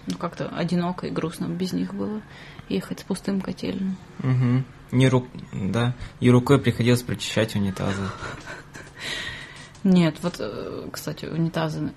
ну 0.07 0.17
как-то 0.17 0.47
одиноко 0.49 1.07
и 1.07 1.11
грустно 1.11 1.45
без 1.45 1.73
них 1.73 1.93
было 1.93 2.21
ехать 2.69 2.99
с 3.01 3.03
пустым 3.03 3.41
котельным. 3.41 3.97
Мгм. 4.19 4.65
Не 4.91 5.07
рук, 5.07 5.27
да, 5.53 5.95
и 6.19 6.29
рукой 6.29 6.59
приходилось 6.59 7.01
прочищать 7.01 7.55
унитазы. 7.55 8.03
Нет, 9.83 10.17
вот, 10.21 10.35
э, 10.39 10.89
кстати, 10.91 11.25
унитазы 11.25 11.91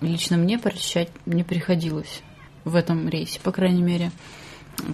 лично 0.00 0.36
мне 0.36 0.58
прочищать 0.58 1.10
не 1.26 1.42
приходилось 1.42 2.22
в 2.64 2.76
этом 2.76 3.08
рейсе, 3.08 3.40
по 3.40 3.52
крайней 3.52 3.82
мере. 3.82 4.10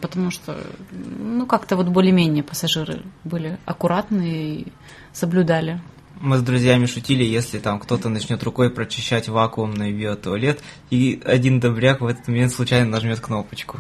Потому 0.01 0.31
что, 0.31 0.57
ну, 0.93 1.45
как-то 1.47 1.77
вот 1.77 1.89
более-менее 1.89 2.45
пассажиры 2.45 3.03
были 3.25 3.59
аккуратные 3.65 4.61
и 4.61 4.73
соблюдали. 5.13 5.83
Мы 6.23 6.39
с 6.39 6.43
друзьями 6.43 6.87
шутили, 6.87 7.25
если 7.25 7.59
там 7.59 7.81
кто-то 7.81 8.09
начнет 8.09 8.41
рукой 8.45 8.71
прочищать 8.71 9.29
вакуумный 9.29 9.93
биотуалет, 9.93 10.63
и 10.89 11.21
один 11.25 11.59
добряк 11.59 12.01
в 12.01 12.07
этот 12.07 12.29
момент 12.29 12.53
случайно 12.53 12.89
нажмет 12.91 13.19
кнопочку. 13.19 13.79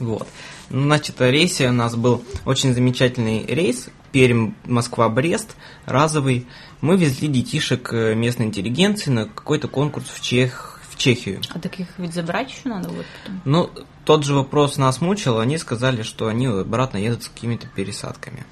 Вот. 0.00 0.26
Значит, 0.70 1.20
о 1.20 1.30
рейсе 1.30 1.68
у 1.68 1.72
нас 1.72 1.94
был 1.94 2.24
очень 2.44 2.74
замечательный 2.74 3.44
рейс. 3.46 3.90
Пермь, 4.12 4.54
Москва, 4.64 5.08
Брест, 5.08 5.54
разовый. 5.84 6.48
Мы 6.80 6.96
везли 6.96 7.28
детишек 7.28 7.92
э, 7.92 8.14
местной 8.14 8.46
интеллигенции 8.46 9.10
на 9.10 9.26
какой-то 9.26 9.68
конкурс 9.68 10.08
в, 10.08 10.20
Чех, 10.20 10.80
в 10.88 10.96
Чехию. 10.96 11.42
А 11.50 11.60
таких 11.60 11.86
ведь 11.98 12.14
забрать 12.14 12.50
еще 12.50 12.68
надо 12.68 12.88
вот 12.88 13.06
потом. 13.22 13.40
Ну, 13.44 13.70
тот 14.04 14.24
же 14.24 14.34
вопрос 14.34 14.76
нас 14.76 15.00
мучил. 15.00 15.38
Они 15.38 15.58
сказали, 15.58 16.02
что 16.02 16.28
они 16.28 16.46
обратно 16.46 16.98
едут 16.98 17.24
с 17.24 17.28
какими-то 17.28 17.66
пересадками. 17.68 18.44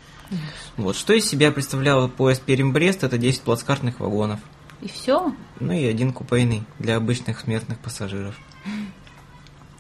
Вот. 0.76 0.97
Что 0.97 1.12
из 1.12 1.26
себя 1.26 1.50
представлял 1.50 2.09
поезд 2.09 2.43
Пермь-Брест? 2.47 3.02
Это 3.02 3.19
10 3.19 3.43
плацкартных 3.43 4.00
вагонов. 4.00 4.40
И 4.81 4.88
все? 4.88 5.35
Ну 5.59 5.73
и 5.73 5.85
один 5.85 6.12
купейный 6.12 6.62
для 6.78 6.97
обычных 6.97 7.40
смертных 7.40 7.78
пассажиров. 7.78 8.37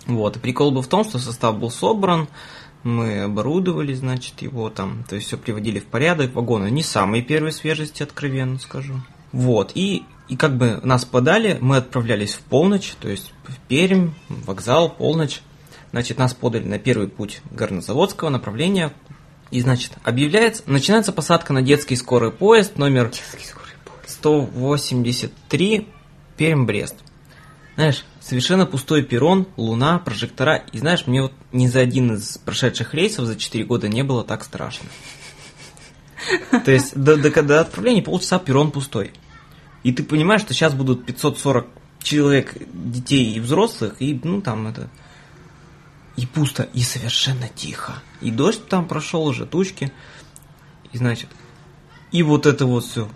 Вот, 0.06 0.36
и 0.36 0.40
прикол 0.40 0.70
был 0.70 0.82
в 0.82 0.88
том, 0.88 1.04
что 1.04 1.18
состав 1.18 1.58
был 1.58 1.70
собран, 1.70 2.28
мы 2.82 3.24
оборудовали, 3.24 3.92
значит, 3.92 4.40
его 4.40 4.70
там, 4.70 5.04
то 5.08 5.16
есть 5.16 5.28
все 5.28 5.36
приводили 5.36 5.80
в 5.80 5.86
порядок, 5.86 6.34
вагоны 6.34 6.70
не 6.70 6.82
самые 6.82 7.22
первой 7.22 7.52
свежести, 7.52 8.02
откровенно 8.02 8.58
скажу. 8.58 9.02
Вот, 9.32 9.72
и, 9.74 10.04
и 10.28 10.36
как 10.36 10.56
бы 10.56 10.80
нас 10.82 11.04
подали, 11.04 11.58
мы 11.60 11.76
отправлялись 11.76 12.32
в 12.32 12.40
полночь, 12.40 12.94
то 12.98 13.08
есть 13.08 13.34
в 13.44 13.58
Пермь, 13.68 14.12
вокзал, 14.28 14.90
полночь. 14.90 15.42
Значит, 15.98 16.18
нас 16.18 16.32
подали 16.32 16.62
на 16.62 16.78
первый 16.78 17.08
путь 17.08 17.40
горнозаводского 17.50 18.28
направления, 18.28 18.92
и, 19.50 19.60
значит, 19.60 19.94
объявляется, 20.04 20.62
начинается 20.66 21.10
посадка 21.10 21.52
на 21.52 21.60
детский 21.60 21.96
скорый 21.96 22.30
поезд 22.30 22.78
номер 22.78 23.10
183 24.06 25.88
Пермь-Брест. 26.36 26.94
Знаешь, 27.74 28.04
совершенно 28.20 28.64
пустой 28.64 29.02
перрон, 29.02 29.48
луна, 29.56 29.98
прожектора. 29.98 30.62
И 30.70 30.78
знаешь, 30.78 31.08
мне 31.08 31.22
вот 31.22 31.32
ни 31.50 31.66
за 31.66 31.80
один 31.80 32.14
из 32.14 32.38
прошедших 32.38 32.94
рейсов 32.94 33.24
за 33.24 33.34
4 33.34 33.64
года 33.64 33.88
не 33.88 34.04
было 34.04 34.22
так 34.22 34.44
страшно. 34.44 34.88
То 36.64 36.70
есть 36.70 36.96
до, 36.96 37.16
до, 37.16 37.42
до 37.42 37.60
отправления 37.60 38.02
полчаса 38.02 38.38
перрон 38.38 38.70
пустой. 38.70 39.10
И 39.82 39.92
ты 39.92 40.04
понимаешь, 40.04 40.42
что 40.42 40.54
сейчас 40.54 40.74
будут 40.74 41.06
540 41.06 41.66
человек, 42.04 42.54
детей 42.72 43.32
и 43.34 43.40
взрослых, 43.40 43.96
и 43.98 44.16
ну 44.22 44.40
там 44.40 44.68
это... 44.68 44.88
И 46.18 46.26
пусто, 46.26 46.64
и 46.74 46.82
совершенно 46.82 47.48
тихо. 47.48 48.02
И 48.20 48.32
дождь 48.32 48.66
там 48.66 48.88
прошел 48.88 49.24
уже, 49.24 49.46
тучки. 49.46 49.92
И 50.92 50.98
значит, 50.98 51.30
и 52.10 52.24
вот 52.24 52.44
это 52.44 52.66
вот 52.66 52.84
все 52.84 53.08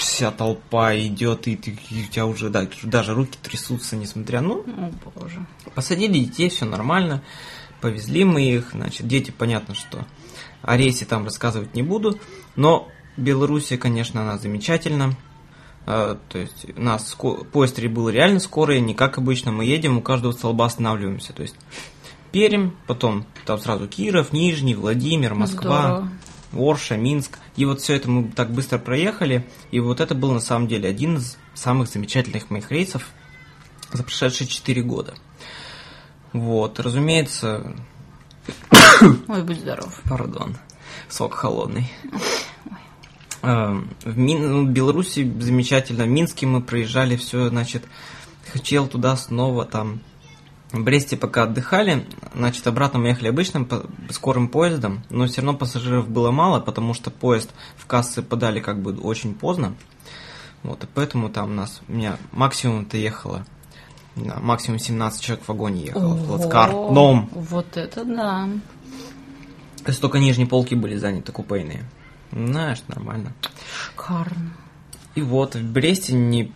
вся 0.00 0.30
толпа 0.30 0.96
идет, 0.96 1.48
и, 1.48 1.56
ты, 1.56 1.78
и 1.90 2.04
у 2.04 2.06
тебя 2.06 2.26
уже 2.26 2.48
да, 2.48 2.66
даже 2.82 3.14
руки 3.14 3.38
трясутся, 3.42 3.96
несмотря, 3.96 4.40
ну, 4.40 4.64
О, 4.66 4.90
боже. 5.14 5.44
посадили 5.74 6.18
детей, 6.18 6.48
все 6.48 6.64
нормально, 6.64 7.22
повезли 7.80 8.24
мы 8.24 8.42
их, 8.42 8.70
значит, 8.72 9.06
дети, 9.06 9.30
понятно, 9.30 9.74
что 9.74 10.06
о 10.62 10.76
рейсе 10.76 11.04
там 11.04 11.24
рассказывать 11.24 11.74
не 11.74 11.82
буду, 11.82 12.18
но 12.56 12.88
Белоруссия, 13.16 13.76
конечно, 13.76 14.22
она 14.22 14.38
замечательна, 14.38 15.14
то 15.84 16.18
есть 16.38 16.66
у 16.76 16.80
нас 16.80 17.12
ско- 17.12 17.44
поезд 17.44 17.80
был 17.86 18.08
реально 18.08 18.40
скорый, 18.40 18.80
не 18.80 18.94
как 18.94 19.18
обычно, 19.18 19.52
мы 19.52 19.64
едем, 19.64 19.98
у 19.98 20.02
каждого 20.02 20.32
столба 20.32 20.66
останавливаемся, 20.66 21.32
то 21.32 21.42
есть 21.42 21.56
Пермь, 22.30 22.70
потом 22.86 23.26
там 23.44 23.58
сразу 23.58 23.86
Киров, 23.88 24.32
Нижний, 24.32 24.74
Владимир, 24.74 25.34
Москва. 25.34 25.82
Здорово. 25.82 26.08
Орша, 26.54 26.96
Минск. 26.96 27.38
И 27.56 27.64
вот 27.64 27.80
все 27.80 27.94
это 27.94 28.10
мы 28.10 28.30
так 28.30 28.50
быстро 28.52 28.78
проехали. 28.78 29.46
И 29.70 29.80
вот 29.80 30.00
это 30.00 30.14
был 30.14 30.32
на 30.32 30.40
самом 30.40 30.68
деле 30.68 30.88
один 30.88 31.16
из 31.16 31.38
самых 31.54 31.88
замечательных 31.88 32.50
моих 32.50 32.70
рейсов 32.70 33.08
за 33.92 34.02
прошедшие 34.02 34.46
4 34.46 34.82
года. 34.82 35.14
Вот, 36.32 36.78
разумеется, 36.80 37.74
Ой, 39.28 39.42
будь 39.42 39.60
здоров. 39.60 40.00
пардон, 40.08 40.56
сок 41.08 41.34
холодный. 41.34 41.90
Эм, 43.42 43.90
В 44.04 44.16
Мин- 44.16 44.50
ну, 44.50 44.66
в 44.66 44.70
Беларуси 44.70 45.30
замечательно. 45.40 46.04
В 46.04 46.08
Минске 46.08 46.46
мы 46.46 46.62
проезжали 46.62 47.16
все, 47.16 47.48
значит, 47.48 47.84
хотел 48.52 48.86
туда 48.86 49.16
снова 49.16 49.64
там. 49.64 50.00
В 50.70 50.80
Бресте 50.82 51.18
пока 51.18 51.42
отдыхали, 51.42 52.06
значит, 52.34 52.66
обратно 52.66 52.98
мы 52.98 53.08
ехали 53.08 53.28
обычным 53.28 53.66
по- 53.66 53.84
скорым 54.10 54.48
поездом, 54.48 55.02
но 55.10 55.26
все 55.26 55.42
равно 55.42 55.58
пассажиров 55.58 56.08
было 56.08 56.30
мало, 56.30 56.60
потому 56.60 56.94
что 56.94 57.10
поезд 57.10 57.50
в 57.76 57.84
кассы 57.84 58.22
подали 58.22 58.58
как 58.60 58.80
бы 58.80 58.94
очень 58.94 59.34
поздно. 59.34 59.74
Вот, 60.62 60.82
и 60.84 60.86
поэтому 60.94 61.28
там 61.28 61.56
нас, 61.56 61.82
у 61.88 61.92
меня 61.92 62.16
максимум-то 62.30 62.96
ехало, 62.96 63.44
да, 64.16 64.38
максимум 64.40 64.78
17 64.78 65.20
человек 65.20 65.44
в 65.44 65.48
вагоне 65.48 65.84
ехало, 65.86 66.14
в 66.14 66.22
Ого. 66.22 66.38
плацкартном. 66.38 67.28
Вот 67.34 67.76
это 67.76 68.04
да. 68.04 68.48
Если 69.86 70.00
только 70.00 70.20
нижние 70.20 70.46
полки 70.46 70.74
были 70.74 70.96
заняты, 70.96 71.32
купейные. 71.32 71.84
Знаешь, 72.32 72.82
нормально. 72.88 73.32
Шикарно. 73.70 74.52
И 75.14 75.20
вот 75.20 75.54
в 75.54 75.72
Бресте 75.72 76.14
не, 76.14 76.52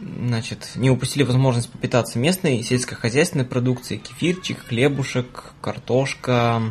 значит, 0.00 0.72
не 0.76 0.90
упустили 0.90 1.22
возможность 1.22 1.70
попитаться 1.70 2.18
местной 2.18 2.62
сельскохозяйственной 2.62 3.44
продукцией. 3.44 4.00
Кефирчик, 4.00 4.66
хлебушек, 4.66 5.52
картошка. 5.60 6.62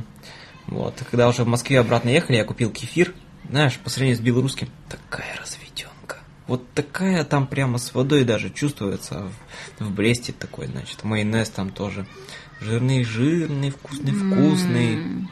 Вот. 0.68 1.00
И 1.02 1.06
когда 1.06 1.28
уже 1.30 1.44
в 1.44 1.48
Москве 1.48 1.80
обратно 1.80 2.10
ехали, 2.10 2.38
я 2.38 2.46
купил 2.46 2.72
кефир. 2.72 3.14
Знаешь, 3.50 3.78
по 3.78 3.90
сравнению 3.90 4.18
с 4.18 4.22
белорусским, 4.22 4.70
такая 4.90 5.36
разведенка. 5.40 6.18
Вот 6.48 6.68
такая 6.74 7.24
там 7.26 7.46
прямо 7.46 7.78
с 7.78 7.94
водой 7.94 8.24
даже 8.24 8.50
чувствуется. 8.50 9.30
В, 9.80 9.86
в 9.86 9.92
Бресте 9.92 10.34
такой, 10.34 10.68
значит, 10.68 11.04
майонез 11.04 11.50
там 11.50 11.70
тоже 11.70 12.08
жирный-жирный, 12.62 13.70
вкусный-вкусный 13.70 14.94
М. 14.96 15.32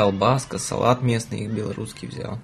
колбаска, 0.00 0.58
салат 0.58 1.02
местный 1.02 1.40
их 1.40 1.50
белорусский 1.50 2.08
взял. 2.08 2.38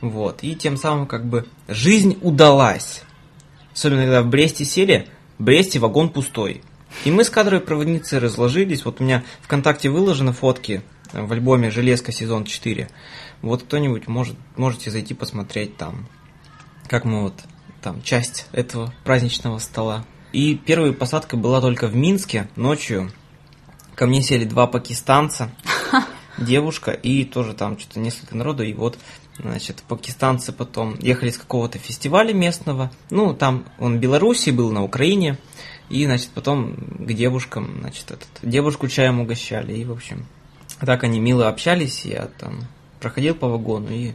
Вот. 0.00 0.42
И 0.42 0.56
тем 0.56 0.78
самым 0.78 1.06
как 1.06 1.26
бы 1.26 1.46
жизнь 1.68 2.16
удалась. 2.22 3.02
Особенно 3.74 4.04
когда 4.04 4.22
в 4.22 4.28
Бресте 4.28 4.64
сели, 4.64 5.08
в 5.38 5.44
Бресте 5.44 5.78
вагон 5.78 6.08
пустой. 6.08 6.62
И 7.04 7.10
мы 7.10 7.24
с 7.24 7.28
кадровой 7.28 7.60
проводницей 7.60 8.18
разложились. 8.18 8.86
Вот 8.86 9.02
у 9.02 9.04
меня 9.04 9.24
ВКонтакте 9.42 9.90
выложены 9.90 10.32
фотки 10.32 10.80
в 11.12 11.30
альбоме 11.30 11.70
«Железка. 11.70 12.12
Сезон 12.12 12.44
4». 12.44 12.88
Вот 13.42 13.64
кто-нибудь 13.64 14.08
может, 14.08 14.36
можете 14.56 14.90
зайти 14.90 15.12
посмотреть 15.12 15.76
там, 15.76 16.08
как 16.86 17.04
мы 17.04 17.24
вот 17.24 17.34
там 17.82 18.02
часть 18.02 18.46
этого 18.52 18.94
праздничного 19.04 19.58
стола. 19.58 20.06
И 20.32 20.54
первая 20.54 20.94
посадка 20.94 21.36
была 21.36 21.60
только 21.60 21.88
в 21.88 21.94
Минске 21.94 22.48
ночью. 22.56 23.12
Ко 23.94 24.06
мне 24.06 24.22
сели 24.22 24.44
два 24.44 24.66
пакистанца, 24.66 25.50
девушка 26.38 26.92
и 26.92 27.24
тоже 27.24 27.54
там 27.54 27.78
что-то 27.78 28.00
несколько 28.00 28.36
народу. 28.36 28.62
И 28.62 28.72
вот, 28.72 28.98
значит, 29.38 29.82
пакистанцы 29.88 30.52
потом 30.52 30.96
ехали 31.00 31.30
с 31.30 31.38
какого-то 31.38 31.78
фестиваля 31.78 32.32
местного. 32.32 32.90
Ну, 33.10 33.34
там 33.34 33.64
он 33.78 33.98
в 33.98 34.00
Беларуси 34.00 34.50
был, 34.50 34.72
на 34.72 34.82
Украине. 34.82 35.38
И, 35.88 36.04
значит, 36.04 36.28
потом 36.34 36.74
к 36.74 37.12
девушкам, 37.12 37.78
значит, 37.80 38.10
этот, 38.10 38.28
девушку 38.42 38.88
чаем 38.88 39.20
угощали. 39.20 39.74
И, 39.74 39.84
в 39.84 39.92
общем, 39.92 40.26
так 40.80 41.04
они 41.04 41.20
мило 41.20 41.48
общались. 41.48 42.04
Я 42.04 42.26
там 42.26 42.60
проходил 43.00 43.34
по 43.34 43.48
вагону, 43.48 43.90
и 43.90 44.14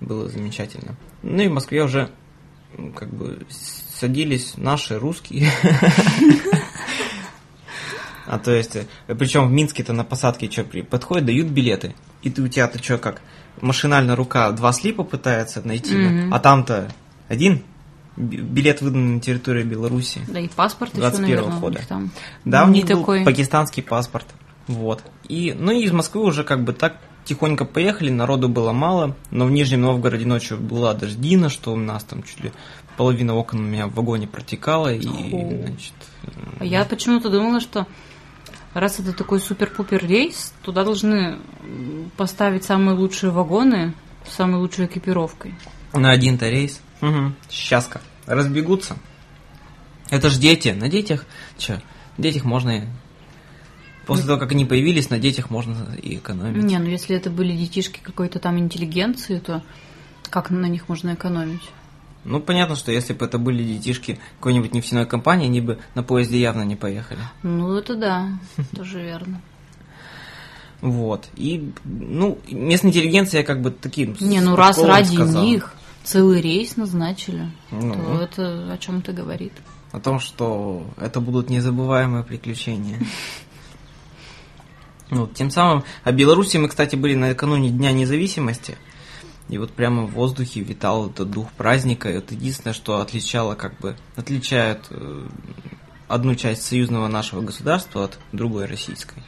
было 0.00 0.28
замечательно. 0.28 0.96
Ну 1.22 1.42
и 1.42 1.48
в 1.48 1.52
Москве 1.52 1.82
уже 1.82 2.10
как 2.94 3.12
бы 3.14 3.46
садились 3.48 4.54
наши 4.56 4.98
русские. 4.98 5.50
А 8.26 8.38
то 8.38 8.50
есть, 8.52 8.76
причем 9.06 9.48
в 9.48 9.50
Минске-то 9.52 9.92
на 9.92 10.04
посадке 10.04 10.50
что, 10.50 10.64
подходят, 10.82 11.26
дают 11.26 11.48
билеты. 11.48 11.94
И 12.22 12.30
ты 12.30 12.42
у 12.42 12.48
тебя-то 12.48 12.82
что, 12.82 12.98
как 12.98 13.20
машинально 13.60 14.16
рука 14.16 14.50
два 14.52 14.72
слипа 14.72 15.04
пытается 15.04 15.60
найти, 15.66 15.94
Мгм. 15.96 16.32
а 16.34 16.38
там-то 16.40 16.90
один 17.28 17.62
би- 18.16 18.38
билет 18.38 18.80
выдан 18.80 19.14
на 19.16 19.20
территории 19.20 19.62
Беларуси. 19.62 20.20
Да 20.28 20.40
и 20.40 20.48
паспорт 20.48 20.94
еще, 20.94 21.02
21-го 21.06 21.20
наверное, 21.20 21.60
них 21.60 21.86
там. 21.86 22.10
Да, 22.44 22.64
у 22.64 22.68
них 22.68 22.86
был 22.86 22.98
такой. 23.00 23.24
пакистанский 23.24 23.82
паспорт. 23.82 24.26
Вот. 24.66 25.02
И, 25.28 25.54
ну 25.58 25.72
и 25.72 25.82
из 25.84 25.92
Москвы 25.92 26.22
уже 26.22 26.42
как 26.44 26.64
бы 26.64 26.72
так 26.72 26.96
тихонько 27.26 27.64
поехали, 27.66 28.10
народу 28.10 28.48
было 28.48 28.72
мало, 28.72 29.16
но 29.30 29.44
в 29.46 29.50
Нижнем 29.50 29.82
Новгороде 29.82 30.24
ночью 30.26 30.58
была 30.58 30.94
дождина, 30.94 31.48
что 31.50 31.72
у 31.72 31.76
нас 31.76 32.04
там 32.04 32.22
чуть 32.22 32.40
ли 32.44 32.52
половина 32.96 33.34
окон 33.34 33.60
у 33.60 33.62
меня 33.64 33.86
в 33.86 33.94
вагоне 33.94 34.26
протекала, 34.26 34.92
и, 34.94 35.06
О. 35.06 35.66
значит, 35.66 35.92
А 36.60 36.64
я 36.64 36.84
почему-то 36.84 37.28
думала, 37.30 37.60
что 37.60 37.86
раз 38.74 39.00
это 39.00 39.12
такой 39.12 39.40
супер-пупер 39.40 40.04
рейс, 40.06 40.52
туда 40.62 40.84
должны 40.84 41.38
поставить 42.16 42.64
самые 42.64 42.96
лучшие 42.96 43.30
вагоны 43.30 43.94
с 44.26 44.34
самой 44.34 44.60
лучшей 44.60 44.86
экипировкой. 44.86 45.54
на 45.92 46.10
один-то 46.10 46.48
рейс. 46.50 46.80
Угу. 47.00 47.32
Счастка. 47.50 48.00
Разбегутся. 48.26 48.96
Это 50.10 50.28
ж 50.30 50.36
дети. 50.38 50.68
На 50.68 50.88
детях, 50.88 51.24
че, 51.58 51.82
детях 52.18 52.44
можно... 52.44 52.70
и- 52.78 52.82
После 54.06 54.26
того, 54.26 54.38
как 54.38 54.52
они 54.52 54.66
появились, 54.66 55.08
на 55.08 55.18
детях 55.18 55.48
можно 55.50 55.96
и 56.02 56.16
экономить. 56.16 56.62
Не, 56.62 56.78
ну 56.78 56.86
если 56.90 57.16
это 57.16 57.30
были 57.30 57.56
детишки 57.56 58.00
какой-то 58.02 58.38
там 58.38 58.58
интеллигенции, 58.58 59.38
то 59.38 59.62
как 60.28 60.50
на 60.50 60.66
них 60.66 60.88
можно 60.90 61.14
экономить? 61.14 61.62
Ну, 62.24 62.40
понятно, 62.40 62.74
что 62.74 62.90
если 62.90 63.12
бы 63.12 63.26
это 63.26 63.38
были 63.38 63.62
детишки 63.62 64.18
какой-нибудь 64.38 64.72
нефтяной 64.72 65.06
компании, 65.06 65.46
они 65.46 65.60
бы 65.60 65.78
на 65.94 66.02
поезде 66.02 66.40
явно 66.40 66.62
не 66.62 66.76
поехали. 66.76 67.20
Ну, 67.42 67.74
это 67.76 67.94
да, 67.96 68.28
тоже 68.74 69.02
верно. 69.02 69.40
Вот. 70.80 71.28
И, 71.36 71.72
ну, 71.84 72.38
местная 72.50 72.90
интеллигенция 72.90 73.42
как 73.42 73.62
бы 73.62 73.70
таким... 73.70 74.16
Не, 74.20 74.40
ну 74.40 74.56
раз 74.56 74.82
ради 74.82 75.14
сказала. 75.14 75.44
них 75.44 75.74
целый 76.02 76.40
рейс 76.40 76.76
назначили, 76.76 77.50
Ну. 77.70 77.94
то 77.94 78.22
это 78.22 78.72
о 78.72 78.78
чем-то 78.78 79.12
говорит. 79.12 79.52
О 79.92 80.00
том, 80.00 80.20
что 80.20 80.86
это 80.98 81.20
будут 81.20 81.50
незабываемые 81.50 82.24
приключения. 82.24 82.98
Вот, 85.10 85.34
тем 85.34 85.50
самым, 85.50 85.84
а 86.02 86.12
Беларуси 86.12 86.56
мы, 86.56 86.68
кстати, 86.68 86.96
были 86.96 87.14
накануне 87.14 87.68
Дня 87.68 87.92
независимости, 87.92 88.76
и 89.48 89.58
вот 89.58 89.72
прямо 89.72 90.04
в 90.04 90.12
воздухе 90.12 90.60
витал 90.60 91.10
этот 91.10 91.30
дух 91.30 91.52
праздника, 91.52 92.10
и 92.10 92.14
это 92.14 92.34
единственное, 92.34 92.74
что 92.74 93.00
отличало, 93.00 93.54
как 93.54 93.78
бы, 93.78 93.96
отличает 94.16 94.86
э, 94.90 95.26
одну 96.08 96.34
часть 96.34 96.62
союзного 96.62 97.08
нашего 97.08 97.42
государства 97.42 98.04
от 98.04 98.18
другой 98.32 98.66
российской. 98.66 99.22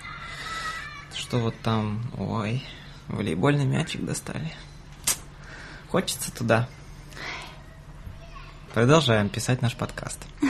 Что 1.15 1.39
вот 1.39 1.55
там, 1.63 2.03
ой, 2.19 2.63
волейбольный 3.09 3.65
мячик 3.65 4.05
достали. 4.05 4.53
Хочется 5.89 6.35
туда. 6.35 6.69
Продолжаем 8.73 9.29
писать 9.29 9.63
наш 9.63 9.75
подкаст. 9.75 10.19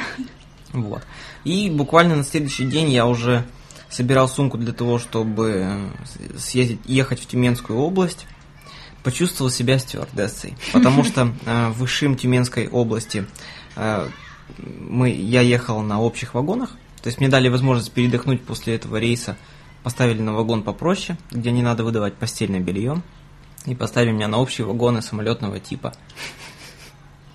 Вот. 0.72 1.02
И 1.44 1.70
буквально 1.70 2.16
на 2.16 2.24
следующий 2.24 2.66
день 2.66 2.90
я 2.90 3.06
уже 3.06 3.46
собирал 3.88 4.28
сумку 4.28 4.58
для 4.58 4.74
того, 4.74 4.98
чтобы 4.98 5.90
съездить, 6.36 6.80
ехать 6.84 7.20
в 7.20 7.26
Тюменскую 7.26 7.78
область. 7.78 8.26
Почувствовал 9.06 9.52
себя 9.52 9.78
стюардессой, 9.78 10.54
потому 10.72 11.04
что 11.04 11.32
э, 11.46 11.68
в 11.68 11.84
Ишим 11.84 12.16
Тюменской 12.16 12.66
области 12.66 13.24
э, 13.76 14.08
мы, 14.58 15.10
я 15.10 15.42
ехал 15.42 15.80
на 15.80 16.00
общих 16.00 16.34
вагонах, 16.34 16.70
то 17.02 17.06
есть 17.06 17.20
мне 17.20 17.28
дали 17.28 17.48
возможность 17.48 17.92
передохнуть 17.92 18.42
после 18.42 18.74
этого 18.74 18.96
рейса, 18.96 19.36
поставили 19.84 20.20
на 20.20 20.34
вагон 20.34 20.64
попроще, 20.64 21.16
где 21.30 21.52
не 21.52 21.62
надо 21.62 21.84
выдавать 21.84 22.14
постельное 22.16 22.58
белье, 22.58 23.00
и 23.64 23.76
поставили 23.76 24.10
меня 24.10 24.26
на 24.26 24.38
общие 24.38 24.66
вагоны 24.66 25.02
самолетного 25.02 25.60
типа. 25.60 25.94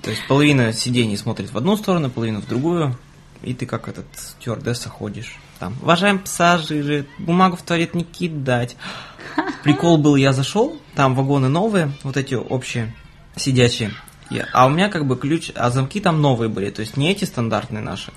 То 0.02 0.10
есть 0.10 0.28
половина 0.28 0.74
сидений 0.74 1.16
смотрит 1.16 1.54
в 1.54 1.58
одну 1.58 1.78
сторону, 1.78 2.10
половина 2.10 2.42
в 2.42 2.48
другую, 2.50 2.98
и 3.44 3.54
ты 3.54 3.66
как 3.66 3.88
этот 3.88 4.06
стюардесса 4.16 4.90
ходишь. 4.90 5.38
Там, 5.60 5.76
уважаемые 5.82 6.22
пассажиры, 6.22 7.06
бумагу 7.20 7.56
в 7.56 7.62
туалет 7.62 7.94
не 7.94 8.04
кидать. 8.04 8.76
Прикол 9.64 9.98
был, 9.98 10.16
я 10.16 10.34
зашел, 10.34 10.80
там 10.96 11.16
вагоны 11.16 11.50
новые, 11.50 11.92
вот 12.04 12.18
эти 12.18 12.34
общие, 12.36 12.94
сидячие. 13.36 13.92
Я- 14.30 14.48
а 14.54 14.66
у 14.66 14.70
меня 14.70 14.90
как 14.90 15.06
бы 15.06 15.18
ключ, 15.18 15.52
а 15.56 15.70
замки 15.70 16.00
там 16.00 16.22
новые 16.22 16.50
были, 16.50 16.70
то 16.70 16.82
есть 16.82 16.98
не 16.98 17.12
эти 17.12 17.26
стандартные 17.26 17.84
наши. 17.84 18.12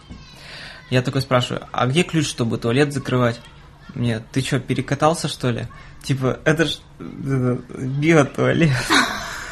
Я 0.90 1.02
такой 1.02 1.22
спрашиваю, 1.22 1.66
а 1.72 1.86
где 1.86 2.02
ключ, 2.02 2.26
чтобы 2.28 2.58
туалет 2.58 2.92
закрывать? 2.92 3.40
Мне, 3.94 4.20
ты 4.32 4.40
что, 4.42 4.60
перекатался, 4.60 5.28
что 5.28 5.50
ли? 5.50 5.66
Типа, 6.02 6.38
это 6.44 6.66
ж 6.66 6.78
биотуалет. 6.98 8.70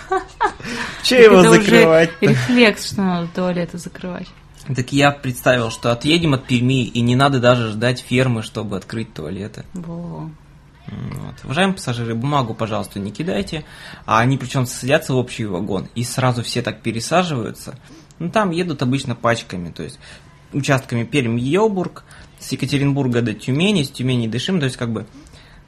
Че 1.02 1.24
его 1.24 1.42
закрывать 1.42 2.10
рефлекс, 2.20 2.92
что 2.92 3.02
надо 3.02 3.28
туалеты 3.34 3.78
закрывать. 3.78 4.28
Так 4.66 4.92
я 4.92 5.10
представил, 5.10 5.70
что 5.70 5.90
отъедем 5.90 6.34
от 6.34 6.46
Перми, 6.46 6.84
и 6.84 7.00
не 7.00 7.16
надо 7.16 7.40
даже 7.40 7.68
ждать 7.70 8.00
фермы, 8.00 8.42
чтобы 8.42 8.76
открыть 8.76 9.12
туалеты. 9.12 9.64
Во. 9.74 10.30
Вот. 10.86 11.34
Уважаемые 11.44 11.76
пассажиры, 11.76 12.14
бумагу, 12.14 12.54
пожалуйста, 12.54 13.00
не 13.00 13.10
кидайте. 13.10 13.64
А 14.06 14.20
они 14.20 14.36
причем 14.36 14.66
садятся 14.66 15.14
в 15.14 15.16
общий 15.16 15.46
вагон, 15.46 15.88
и 15.94 16.04
сразу 16.04 16.42
все 16.42 16.62
так 16.62 16.82
пересаживаются. 16.82 17.78
Ну, 18.18 18.30
там 18.30 18.50
едут 18.50 18.82
обычно 18.82 19.14
пачками, 19.14 19.70
то 19.70 19.82
есть 19.82 19.98
участками 20.52 21.04
Пермь-Елбург, 21.04 22.04
с 22.38 22.52
Екатеринбурга 22.52 23.22
до 23.22 23.32
Тюмени, 23.32 23.82
с 23.82 23.90
Тюмени 23.90 24.28
до 24.28 24.38
Шим, 24.38 24.58
то 24.60 24.66
есть 24.66 24.76
как 24.76 24.92
бы, 24.92 25.06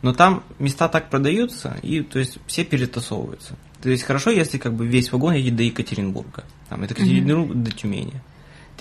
но 0.02 0.12
там 0.12 0.42
места 0.58 0.88
так 0.88 1.10
продаются, 1.10 1.76
и 1.82 2.02
то 2.02 2.18
есть 2.18 2.38
все 2.46 2.64
перетасовываются. 2.64 3.56
То 3.82 3.90
есть 3.90 4.02
хорошо, 4.02 4.30
если 4.30 4.58
как 4.58 4.74
бы 4.74 4.86
весь 4.86 5.12
вагон 5.12 5.34
едет 5.34 5.56
до 5.56 5.62
Екатеринбурга, 5.62 6.44
там, 6.68 6.82
это 6.82 6.94
Екатеринбург 6.94 7.50
mm-hmm. 7.50 7.62
до 7.62 7.70
Тюмени, 7.72 8.22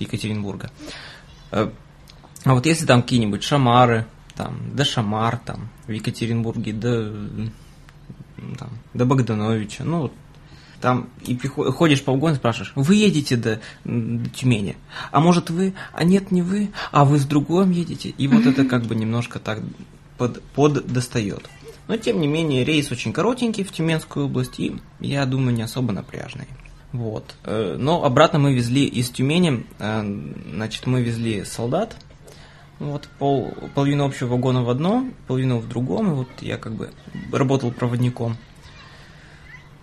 Екатеринбурга. 0.01 0.71
Э, 1.51 1.69
а 2.43 2.53
вот 2.53 2.65
если 2.65 2.85
там 2.85 3.01
какие-нибудь 3.01 3.43
шамары, 3.43 4.05
там, 4.35 4.75
до 4.75 4.83
Шамар, 4.83 5.37
там, 5.37 5.69
в 5.87 5.91
Екатеринбурге, 5.91 6.73
до, 6.73 7.11
там, 8.57 8.69
до 8.93 9.05
Богдановича, 9.05 9.83
ну, 9.83 10.11
там 10.81 11.09
и 11.25 11.35
приходишь, 11.35 11.73
ходишь 11.75 12.03
по 12.03 12.11
вагону 12.11 12.33
и 12.33 12.37
спрашиваешь, 12.37 12.73
вы 12.75 12.95
едете 12.95 13.37
до, 13.37 13.61
до 13.85 14.29
Тюмени? 14.29 14.75
А 15.11 15.21
может 15.21 15.49
вы? 15.49 15.73
А 15.93 16.03
нет, 16.03 16.31
не 16.31 16.41
вы, 16.41 16.71
а 16.91 17.05
вы 17.05 17.19
с 17.19 17.25
другом 17.25 17.71
едете? 17.71 18.09
И 18.09 18.27
вот 18.27 18.45
это 18.45 18.65
как 18.65 18.83
бы 18.83 18.95
немножко 18.95 19.39
так 19.39 19.59
под, 20.17 20.43
под 20.43 20.85
достает. 20.91 21.49
Но 21.87 21.97
тем 21.97 22.19
не 22.19 22.27
менее 22.27 22.65
рейс 22.65 22.91
очень 22.91 23.13
коротенький 23.13 23.63
в 23.63 23.71
Тюменскую 23.71 24.25
область 24.25 24.59
и, 24.59 24.75
я 24.99 25.25
думаю, 25.25 25.55
не 25.55 25.61
особо 25.61 25.93
напряжный. 25.93 26.47
Вот. 26.93 27.35
Э, 27.43 27.75
но 27.77 28.05
обратно 28.05 28.39
мы 28.39 28.53
везли 28.53 28.85
из 28.85 29.09
Тюмени, 29.09 29.65
э, 29.79 30.03
значит, 30.53 30.85
мы 30.85 31.01
везли 31.01 31.43
солдат, 31.43 31.95
вот 32.79 33.07
пол, 33.17 33.51
половину 33.73 34.05
общего 34.05 34.29
вагона 34.29 34.63
в 34.63 34.69
одно, 34.69 35.05
половину 35.27 35.57
в 35.57 35.67
другом, 35.67 36.11
и 36.11 36.15
вот 36.15 36.27
я 36.41 36.57
как 36.57 36.73
бы 36.73 36.91
работал 37.31 37.71
проводником. 37.71 38.37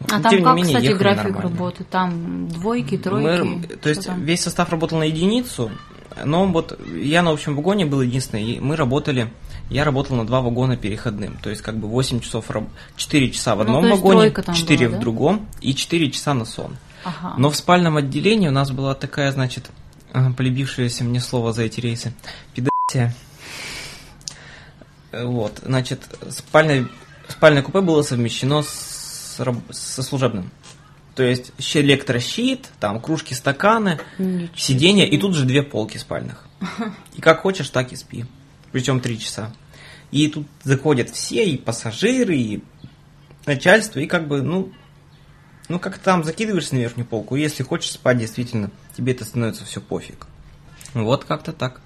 А 0.08 0.16
Но, 0.16 0.22
там 0.22 0.42
как, 0.42 0.56
менее, 0.56 0.76
кстати, 0.76 0.92
график 0.96 1.24
нормально. 1.24 1.42
работы? 1.42 1.84
Там 1.84 2.48
двойки, 2.48 2.96
тройки? 2.96 3.42
Мы, 3.42 3.62
то 3.66 3.88
есть 3.88 4.06
там? 4.06 4.22
весь 4.22 4.42
состав 4.42 4.70
работал 4.70 4.98
на 4.98 5.04
единицу, 5.04 5.70
но 6.24 6.46
вот 6.46 6.78
я 6.94 7.22
на 7.22 7.32
общем 7.32 7.56
вагоне 7.56 7.86
был 7.86 8.00
единственный, 8.02 8.52
и 8.52 8.60
мы 8.60 8.76
работали, 8.76 9.30
я 9.68 9.84
работал 9.84 10.16
на 10.16 10.26
два 10.26 10.40
вагона 10.40 10.76
переходным, 10.76 11.36
то 11.42 11.50
есть 11.50 11.60
как 11.62 11.76
бы 11.76 11.88
8 11.88 12.20
часов, 12.20 12.46
4 12.96 13.30
часа 13.30 13.54
в 13.56 13.58
ну, 13.58 13.64
одном 13.64 13.88
ну, 13.88 13.96
вагоне, 13.96 14.32
4 14.32 14.78
была, 14.86 14.88
в 14.88 14.92
да? 14.92 14.98
другом 15.00 15.46
и 15.60 15.74
4 15.74 16.10
часа 16.10 16.34
на 16.34 16.44
сон. 16.44 16.76
Ага. 17.04 17.34
Но 17.38 17.50
в 17.50 17.56
спальном 17.56 17.96
отделении 17.96 18.48
у 18.48 18.52
нас 18.52 18.70
была 18.70 18.94
такая, 18.94 19.32
значит, 19.32 19.70
э, 20.12 20.30
полюбившееся 20.32 21.04
мне 21.04 21.20
слово 21.20 21.52
за 21.52 21.62
эти 21.62 21.80
рейсы, 21.80 22.12
пидасия. 22.54 23.14
Вот, 25.12 25.60
значит, 25.64 26.02
спальное, 26.30 26.88
спальное 27.28 27.62
купе 27.62 27.80
было 27.80 28.02
совмещено 28.02 28.62
с 28.62 28.90
со 29.70 30.02
служебным. 30.02 30.50
То 31.14 31.22
есть 31.22 31.52
электрощит, 31.74 32.68
там 32.78 33.00
кружки, 33.00 33.34
стаканы, 33.34 33.98
Ничего. 34.18 34.56
сиденья 34.56 35.04
и 35.04 35.18
тут 35.18 35.34
же 35.34 35.44
две 35.44 35.62
полки 35.62 35.98
спальных. 35.98 36.46
И 37.14 37.20
как 37.20 37.40
хочешь, 37.40 37.68
так 37.68 37.92
и 37.92 37.96
спи. 37.96 38.24
Причем 38.72 39.00
три 39.00 39.18
часа. 39.18 39.52
И 40.10 40.28
тут 40.28 40.46
заходят 40.62 41.10
все, 41.10 41.44
и 41.44 41.56
пассажиры, 41.56 42.36
и 42.36 42.62
начальство, 43.46 44.00
и 44.00 44.06
как 44.06 44.28
бы, 44.28 44.42
ну, 44.42 44.72
ну 45.70 45.78
как 45.78 45.98
там 45.98 46.24
закидываешься 46.24 46.74
на 46.74 46.80
верхнюю 46.80 47.06
полку, 47.06 47.36
и 47.36 47.40
если 47.40 47.62
хочешь 47.62 47.92
спать, 47.92 48.18
действительно, 48.18 48.72
тебе 48.96 49.12
это 49.12 49.24
становится 49.24 49.64
все 49.64 49.80
пофиг. 49.80 50.26
Вот 50.94 51.24
как-то 51.24 51.52
так. 51.52 51.80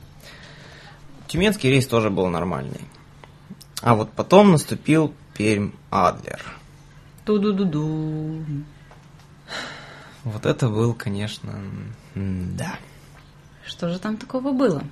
Тюменский 1.28 1.68
рейс 1.68 1.86
тоже 1.86 2.08
был 2.08 2.28
нормальный. 2.28 2.80
А 3.82 3.94
вот 3.94 4.10
потом 4.12 4.52
наступил 4.52 5.14
Пермь-Адлер. 5.36 6.40
Ту-ду-ду-ду. 7.26 8.42
Вот 10.24 10.46
это 10.46 10.68
был, 10.70 10.94
конечно, 10.94 11.52
да. 12.14 12.78
Что 13.66 13.90
же 13.90 13.98
там 13.98 14.16
такого 14.16 14.52
было? 14.52 14.82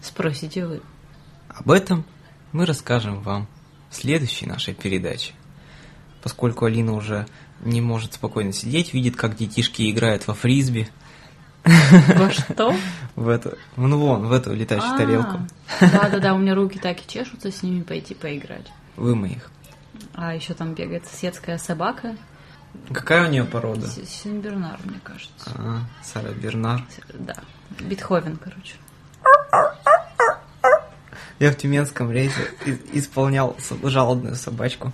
Спросите 0.00 0.64
вы. 0.64 0.80
Об 1.48 1.70
этом 1.70 2.06
мы 2.52 2.64
расскажем 2.64 3.20
вам 3.20 3.46
в 3.90 3.96
следующей 3.96 4.46
нашей 4.46 4.72
передаче. 4.72 5.34
Поскольку 6.22 6.66
Алина 6.66 6.92
уже 6.92 7.26
не 7.60 7.80
может 7.80 8.14
спокойно 8.14 8.52
сидеть, 8.52 8.92
видит, 8.92 9.16
как 9.16 9.36
детишки 9.36 9.90
играют 9.90 10.26
во 10.26 10.34
фрисби. 10.34 10.88
Во 11.64 12.30
что? 12.30 12.74
В 13.16 13.28
эту, 13.28 13.58
ну 13.76 13.98
вон, 13.98 14.28
в 14.28 14.32
эту 14.32 14.54
летающую 14.54 14.94
а, 14.94 14.96
тарелку. 14.96 15.40
Да-да-да, 15.80 16.32
у 16.32 16.38
меня 16.38 16.54
руки 16.54 16.78
так 16.78 17.00
и 17.00 17.06
чешутся 17.06 17.50
с 17.50 17.62
ними 17.62 17.82
пойти 17.82 18.14
поиграть. 18.14 18.66
Вы 18.96 19.14
моих. 19.14 19.50
А 20.14 20.34
еще 20.34 20.54
там 20.54 20.72
бегает 20.72 21.04
соседская 21.06 21.58
собака. 21.58 22.16
Какая 22.92 23.26
у 23.26 23.30
нее 23.30 23.44
порода? 23.44 23.86
Синбернар, 23.88 24.78
мне 24.84 25.00
кажется. 25.02 25.50
А, 25.54 25.80
Сара 26.02 26.30
Бернар. 26.30 26.82
Да. 27.12 27.36
Бетховен, 27.80 28.36
короче. 28.36 28.76
Я 31.38 31.50
в 31.52 31.56
Тюменском 31.56 32.10
рейсе 32.10 32.48
исполнял 32.92 33.56
жалобную 33.82 34.36
собачку. 34.36 34.92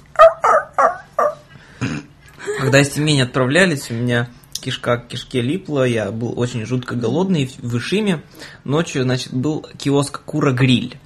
Когда 2.58 2.80
из 2.80 2.88
Тюмени 2.90 3.20
отправлялись, 3.20 3.90
у 3.90 3.94
меня 3.94 4.28
кишка 4.52 4.96
к 4.96 5.08
кишке 5.08 5.42
липла, 5.42 5.86
я 5.86 6.10
был 6.10 6.38
очень 6.38 6.64
жутко 6.64 6.94
голодный 6.94 7.50
в 7.58 7.76
Ишиме. 7.78 8.22
Ночью, 8.64 9.02
значит, 9.02 9.32
был 9.32 9.66
киоск 9.78 10.22
Кура-гриль. 10.24 10.98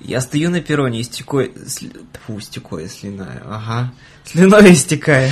Я 0.00 0.20
стою 0.20 0.50
на 0.50 0.60
перроне, 0.60 1.02
истекой... 1.02 1.52
Сли... 1.66 1.92
Фу, 2.26 2.38
истекой 2.38 2.88
слиная. 2.88 3.42
Ага. 3.44 3.92
Слюной 4.24 4.72
истекаю. 4.72 5.30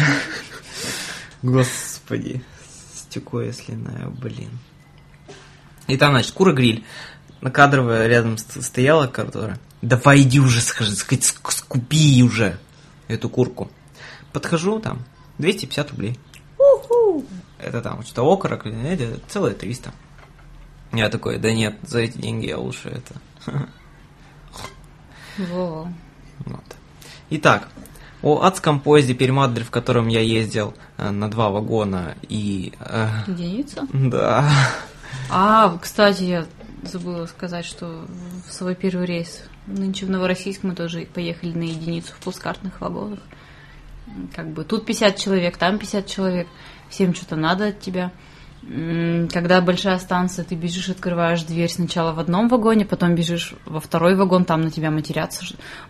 Господи. 1.43 2.43
Стекое 2.95 3.53
слиная, 3.53 4.09
блин. 4.09 4.51
И 5.87 5.97
там, 5.97 6.13
значит, 6.13 6.33
кура-гриль. 6.33 6.85
На 7.41 7.51
кадровая 7.51 8.07
рядом 8.07 8.39
стояла, 8.39 9.07
которая... 9.07 9.59
Давай 9.81 10.23
иди 10.23 10.39
уже, 10.39 10.61
скажи, 10.61 10.95
скупи 10.95 12.23
уже 12.23 12.59
эту 13.09 13.29
курку. 13.29 13.71
Подхожу 14.33 14.79
там, 14.79 15.05
250 15.43 15.91
рублей. 15.91 16.19
У-ху. 16.57 17.25
Это 17.59 17.83
там 17.83 18.03
что-то 18.03 18.33
окорок, 18.33 18.65
это 18.67 19.21
целое 19.29 19.55
300. 19.55 19.93
Я 20.93 21.09
такой, 21.09 21.39
да 21.39 21.53
нет, 21.53 21.77
за 21.83 22.01
эти 22.01 22.19
деньги 22.19 22.47
я 22.47 22.59
лучше 22.59 22.89
это 22.89 23.69
во. 25.39 25.89
Вот. 26.45 26.65
Итак, 27.31 27.69
о 28.23 28.43
адском 28.43 28.79
поезде 28.81 29.15
Перемадль, 29.15 29.65
в 29.65 29.71
котором 29.71 30.09
я 30.09 30.21
ездил 30.21 30.75
э, 30.99 31.11
на 31.11 31.31
два 31.31 31.51
вагона 31.51 32.17
и... 32.29 32.73
Э, 32.79 33.09
Единица? 33.27 33.87
Да. 33.93 34.49
А, 35.31 35.77
кстати, 35.79 36.23
я 36.25 36.47
забыла 36.83 37.27
сказать, 37.27 37.65
что 37.65 38.07
в 38.47 38.53
свой 38.53 38.75
первый 38.75 39.07
рейс 39.07 39.43
нынче 39.67 40.07
в 40.07 40.11
Новороссийск 40.11 40.63
мы 40.63 40.75
тоже 40.75 41.07
поехали 41.13 41.53
на 41.53 41.63
единицу 41.63 42.13
в 42.13 42.23
плацкартных 42.23 42.81
вагонах. 42.81 43.21
Как 44.35 44.53
бы 44.53 44.65
тут 44.65 44.85
50 44.87 45.17
человек, 45.17 45.57
там 45.57 45.79
50 45.79 46.07
человек, 46.07 46.49
всем 46.89 47.15
что-то 47.15 47.37
надо 47.37 47.69
от 47.69 47.81
тебя. 47.81 48.13
Когда 48.63 49.61
большая 49.61 49.99
станция, 49.99 50.45
ты 50.45 50.55
бежишь, 50.55 50.89
открываешь 50.89 51.43
дверь 51.43 51.71
сначала 51.71 52.13
в 52.13 52.21
одном 52.21 52.49
вагоне, 52.49 52.85
потом 52.85 53.17
бежишь 53.17 53.55
во 53.67 53.81
второй 53.81 54.15
вагон, 54.15 54.45
там 54.45 54.61
на 54.61 54.71
тебя 54.71 54.93
матерятся, 54.93 55.45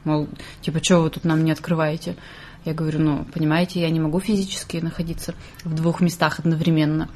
мол, 0.04 0.28
типа, 0.62 0.82
что 0.82 1.00
вы 1.00 1.10
тут 1.10 1.24
нам 1.24 1.44
не 1.44 1.52
открываете? 1.52 2.16
Я 2.64 2.74
говорю, 2.74 3.00
ну, 3.00 3.26
понимаете, 3.34 3.80
я 3.80 3.90
не 3.90 4.00
могу 4.00 4.20
физически 4.20 4.76
находиться 4.76 5.34
в 5.64 5.74
двух 5.74 6.00
местах 6.00 6.38
одновременно. 6.38 7.08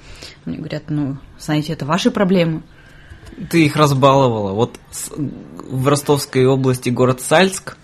Мне 0.44 0.58
говорят, 0.58 0.84
ну, 0.88 1.18
знаете, 1.38 1.72
это 1.72 1.86
ваши 1.86 2.10
проблемы. 2.10 2.62
Ты 3.48 3.64
их 3.64 3.76
разбаловала. 3.76 4.52
Вот 4.52 4.78
в 4.90 5.88
Ростовской 5.88 6.46
области 6.46 6.90
город 6.90 7.20
Сальск, 7.20 7.76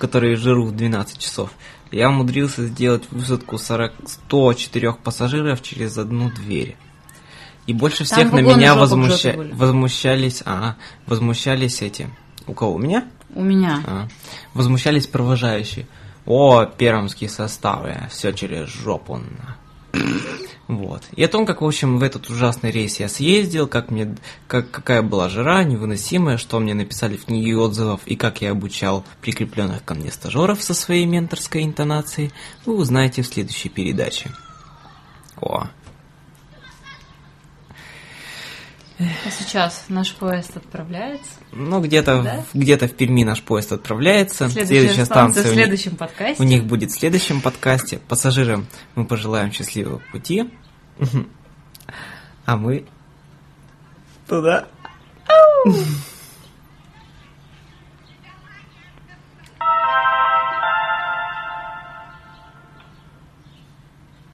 который 0.00 0.34
жиру 0.34 0.64
в 0.64 0.74
12 0.74 1.18
часов, 1.18 1.50
я 1.92 2.08
умудрился 2.08 2.66
сделать 2.66 3.04
высадку 3.10 3.58
40, 3.58 3.92
104 4.06 4.94
пассажиров 4.94 5.62
через 5.62 5.98
одну 5.98 6.30
дверь. 6.30 6.76
И 7.66 7.72
больше 7.72 8.04
всех 8.04 8.30
Там 8.30 8.36
на 8.36 8.40
меня 8.40 8.74
возмуща... 8.74 9.34
возмущались, 9.52 10.42
а, 10.44 10.76
возмущались 11.06 11.82
эти. 11.82 12.10
У 12.46 12.54
кого? 12.54 12.74
У 12.74 12.78
меня? 12.78 13.06
У 13.34 13.42
меня. 13.42 13.82
А, 13.86 14.08
возмущались 14.54 15.06
провожающие. 15.06 15.86
О, 16.26 16.64
пермские 16.64 17.30
составы, 17.30 17.96
все 18.10 18.32
через 18.32 18.68
жопу. 18.68 19.20
Вот. 20.70 21.02
И 21.16 21.24
о 21.24 21.28
том, 21.28 21.46
как, 21.46 21.62
в 21.62 21.66
общем, 21.66 21.98
в 21.98 22.02
этот 22.04 22.30
ужасный 22.30 22.70
рейс 22.70 23.00
я 23.00 23.08
съездил, 23.08 23.66
как 23.66 23.90
мне, 23.90 24.14
как, 24.46 24.70
какая 24.70 25.02
была 25.02 25.28
жара 25.28 25.64
невыносимая, 25.64 26.36
что 26.36 26.60
мне 26.60 26.74
написали 26.74 27.16
в 27.16 27.24
книге 27.24 27.56
отзывов 27.56 28.02
и 28.06 28.14
как 28.14 28.40
я 28.40 28.52
обучал 28.52 29.04
прикрепленных 29.20 29.84
ко 29.84 29.94
мне 29.94 30.12
стажеров 30.12 30.62
со 30.62 30.72
своей 30.72 31.06
менторской 31.06 31.64
интонацией, 31.64 32.30
вы 32.66 32.76
узнаете 32.76 33.22
в 33.22 33.26
следующей 33.26 33.68
передаче. 33.68 34.30
О, 35.40 35.64
А 39.00 39.30
сейчас 39.30 39.86
наш 39.88 40.12
поезд 40.14 40.56
отправляется? 40.56 41.30
Ну, 41.52 41.80
где-то 41.80 42.22
да? 42.22 42.44
где 42.52 42.76
в 42.76 42.94
Перми 42.94 43.24
наш 43.24 43.42
поезд 43.42 43.72
отправляется. 43.72 44.48
Следующая, 44.48 44.66
Следующая 44.66 45.04
станция, 45.06 45.42
станция 45.42 45.50
в 45.50 45.54
следующем 45.54 45.96
подкасте. 45.96 46.42
У 46.42 46.46
них 46.46 46.64
будет 46.64 46.90
в 46.90 46.98
следующем 46.98 47.40
подкасте. 47.40 47.98
Пассажирам 48.08 48.66
мы 48.94 49.06
пожелаем 49.06 49.52
счастливого 49.52 50.02
пути. 50.12 50.50
А 52.46 52.56
мы 52.56 52.84
туда. 54.26 54.68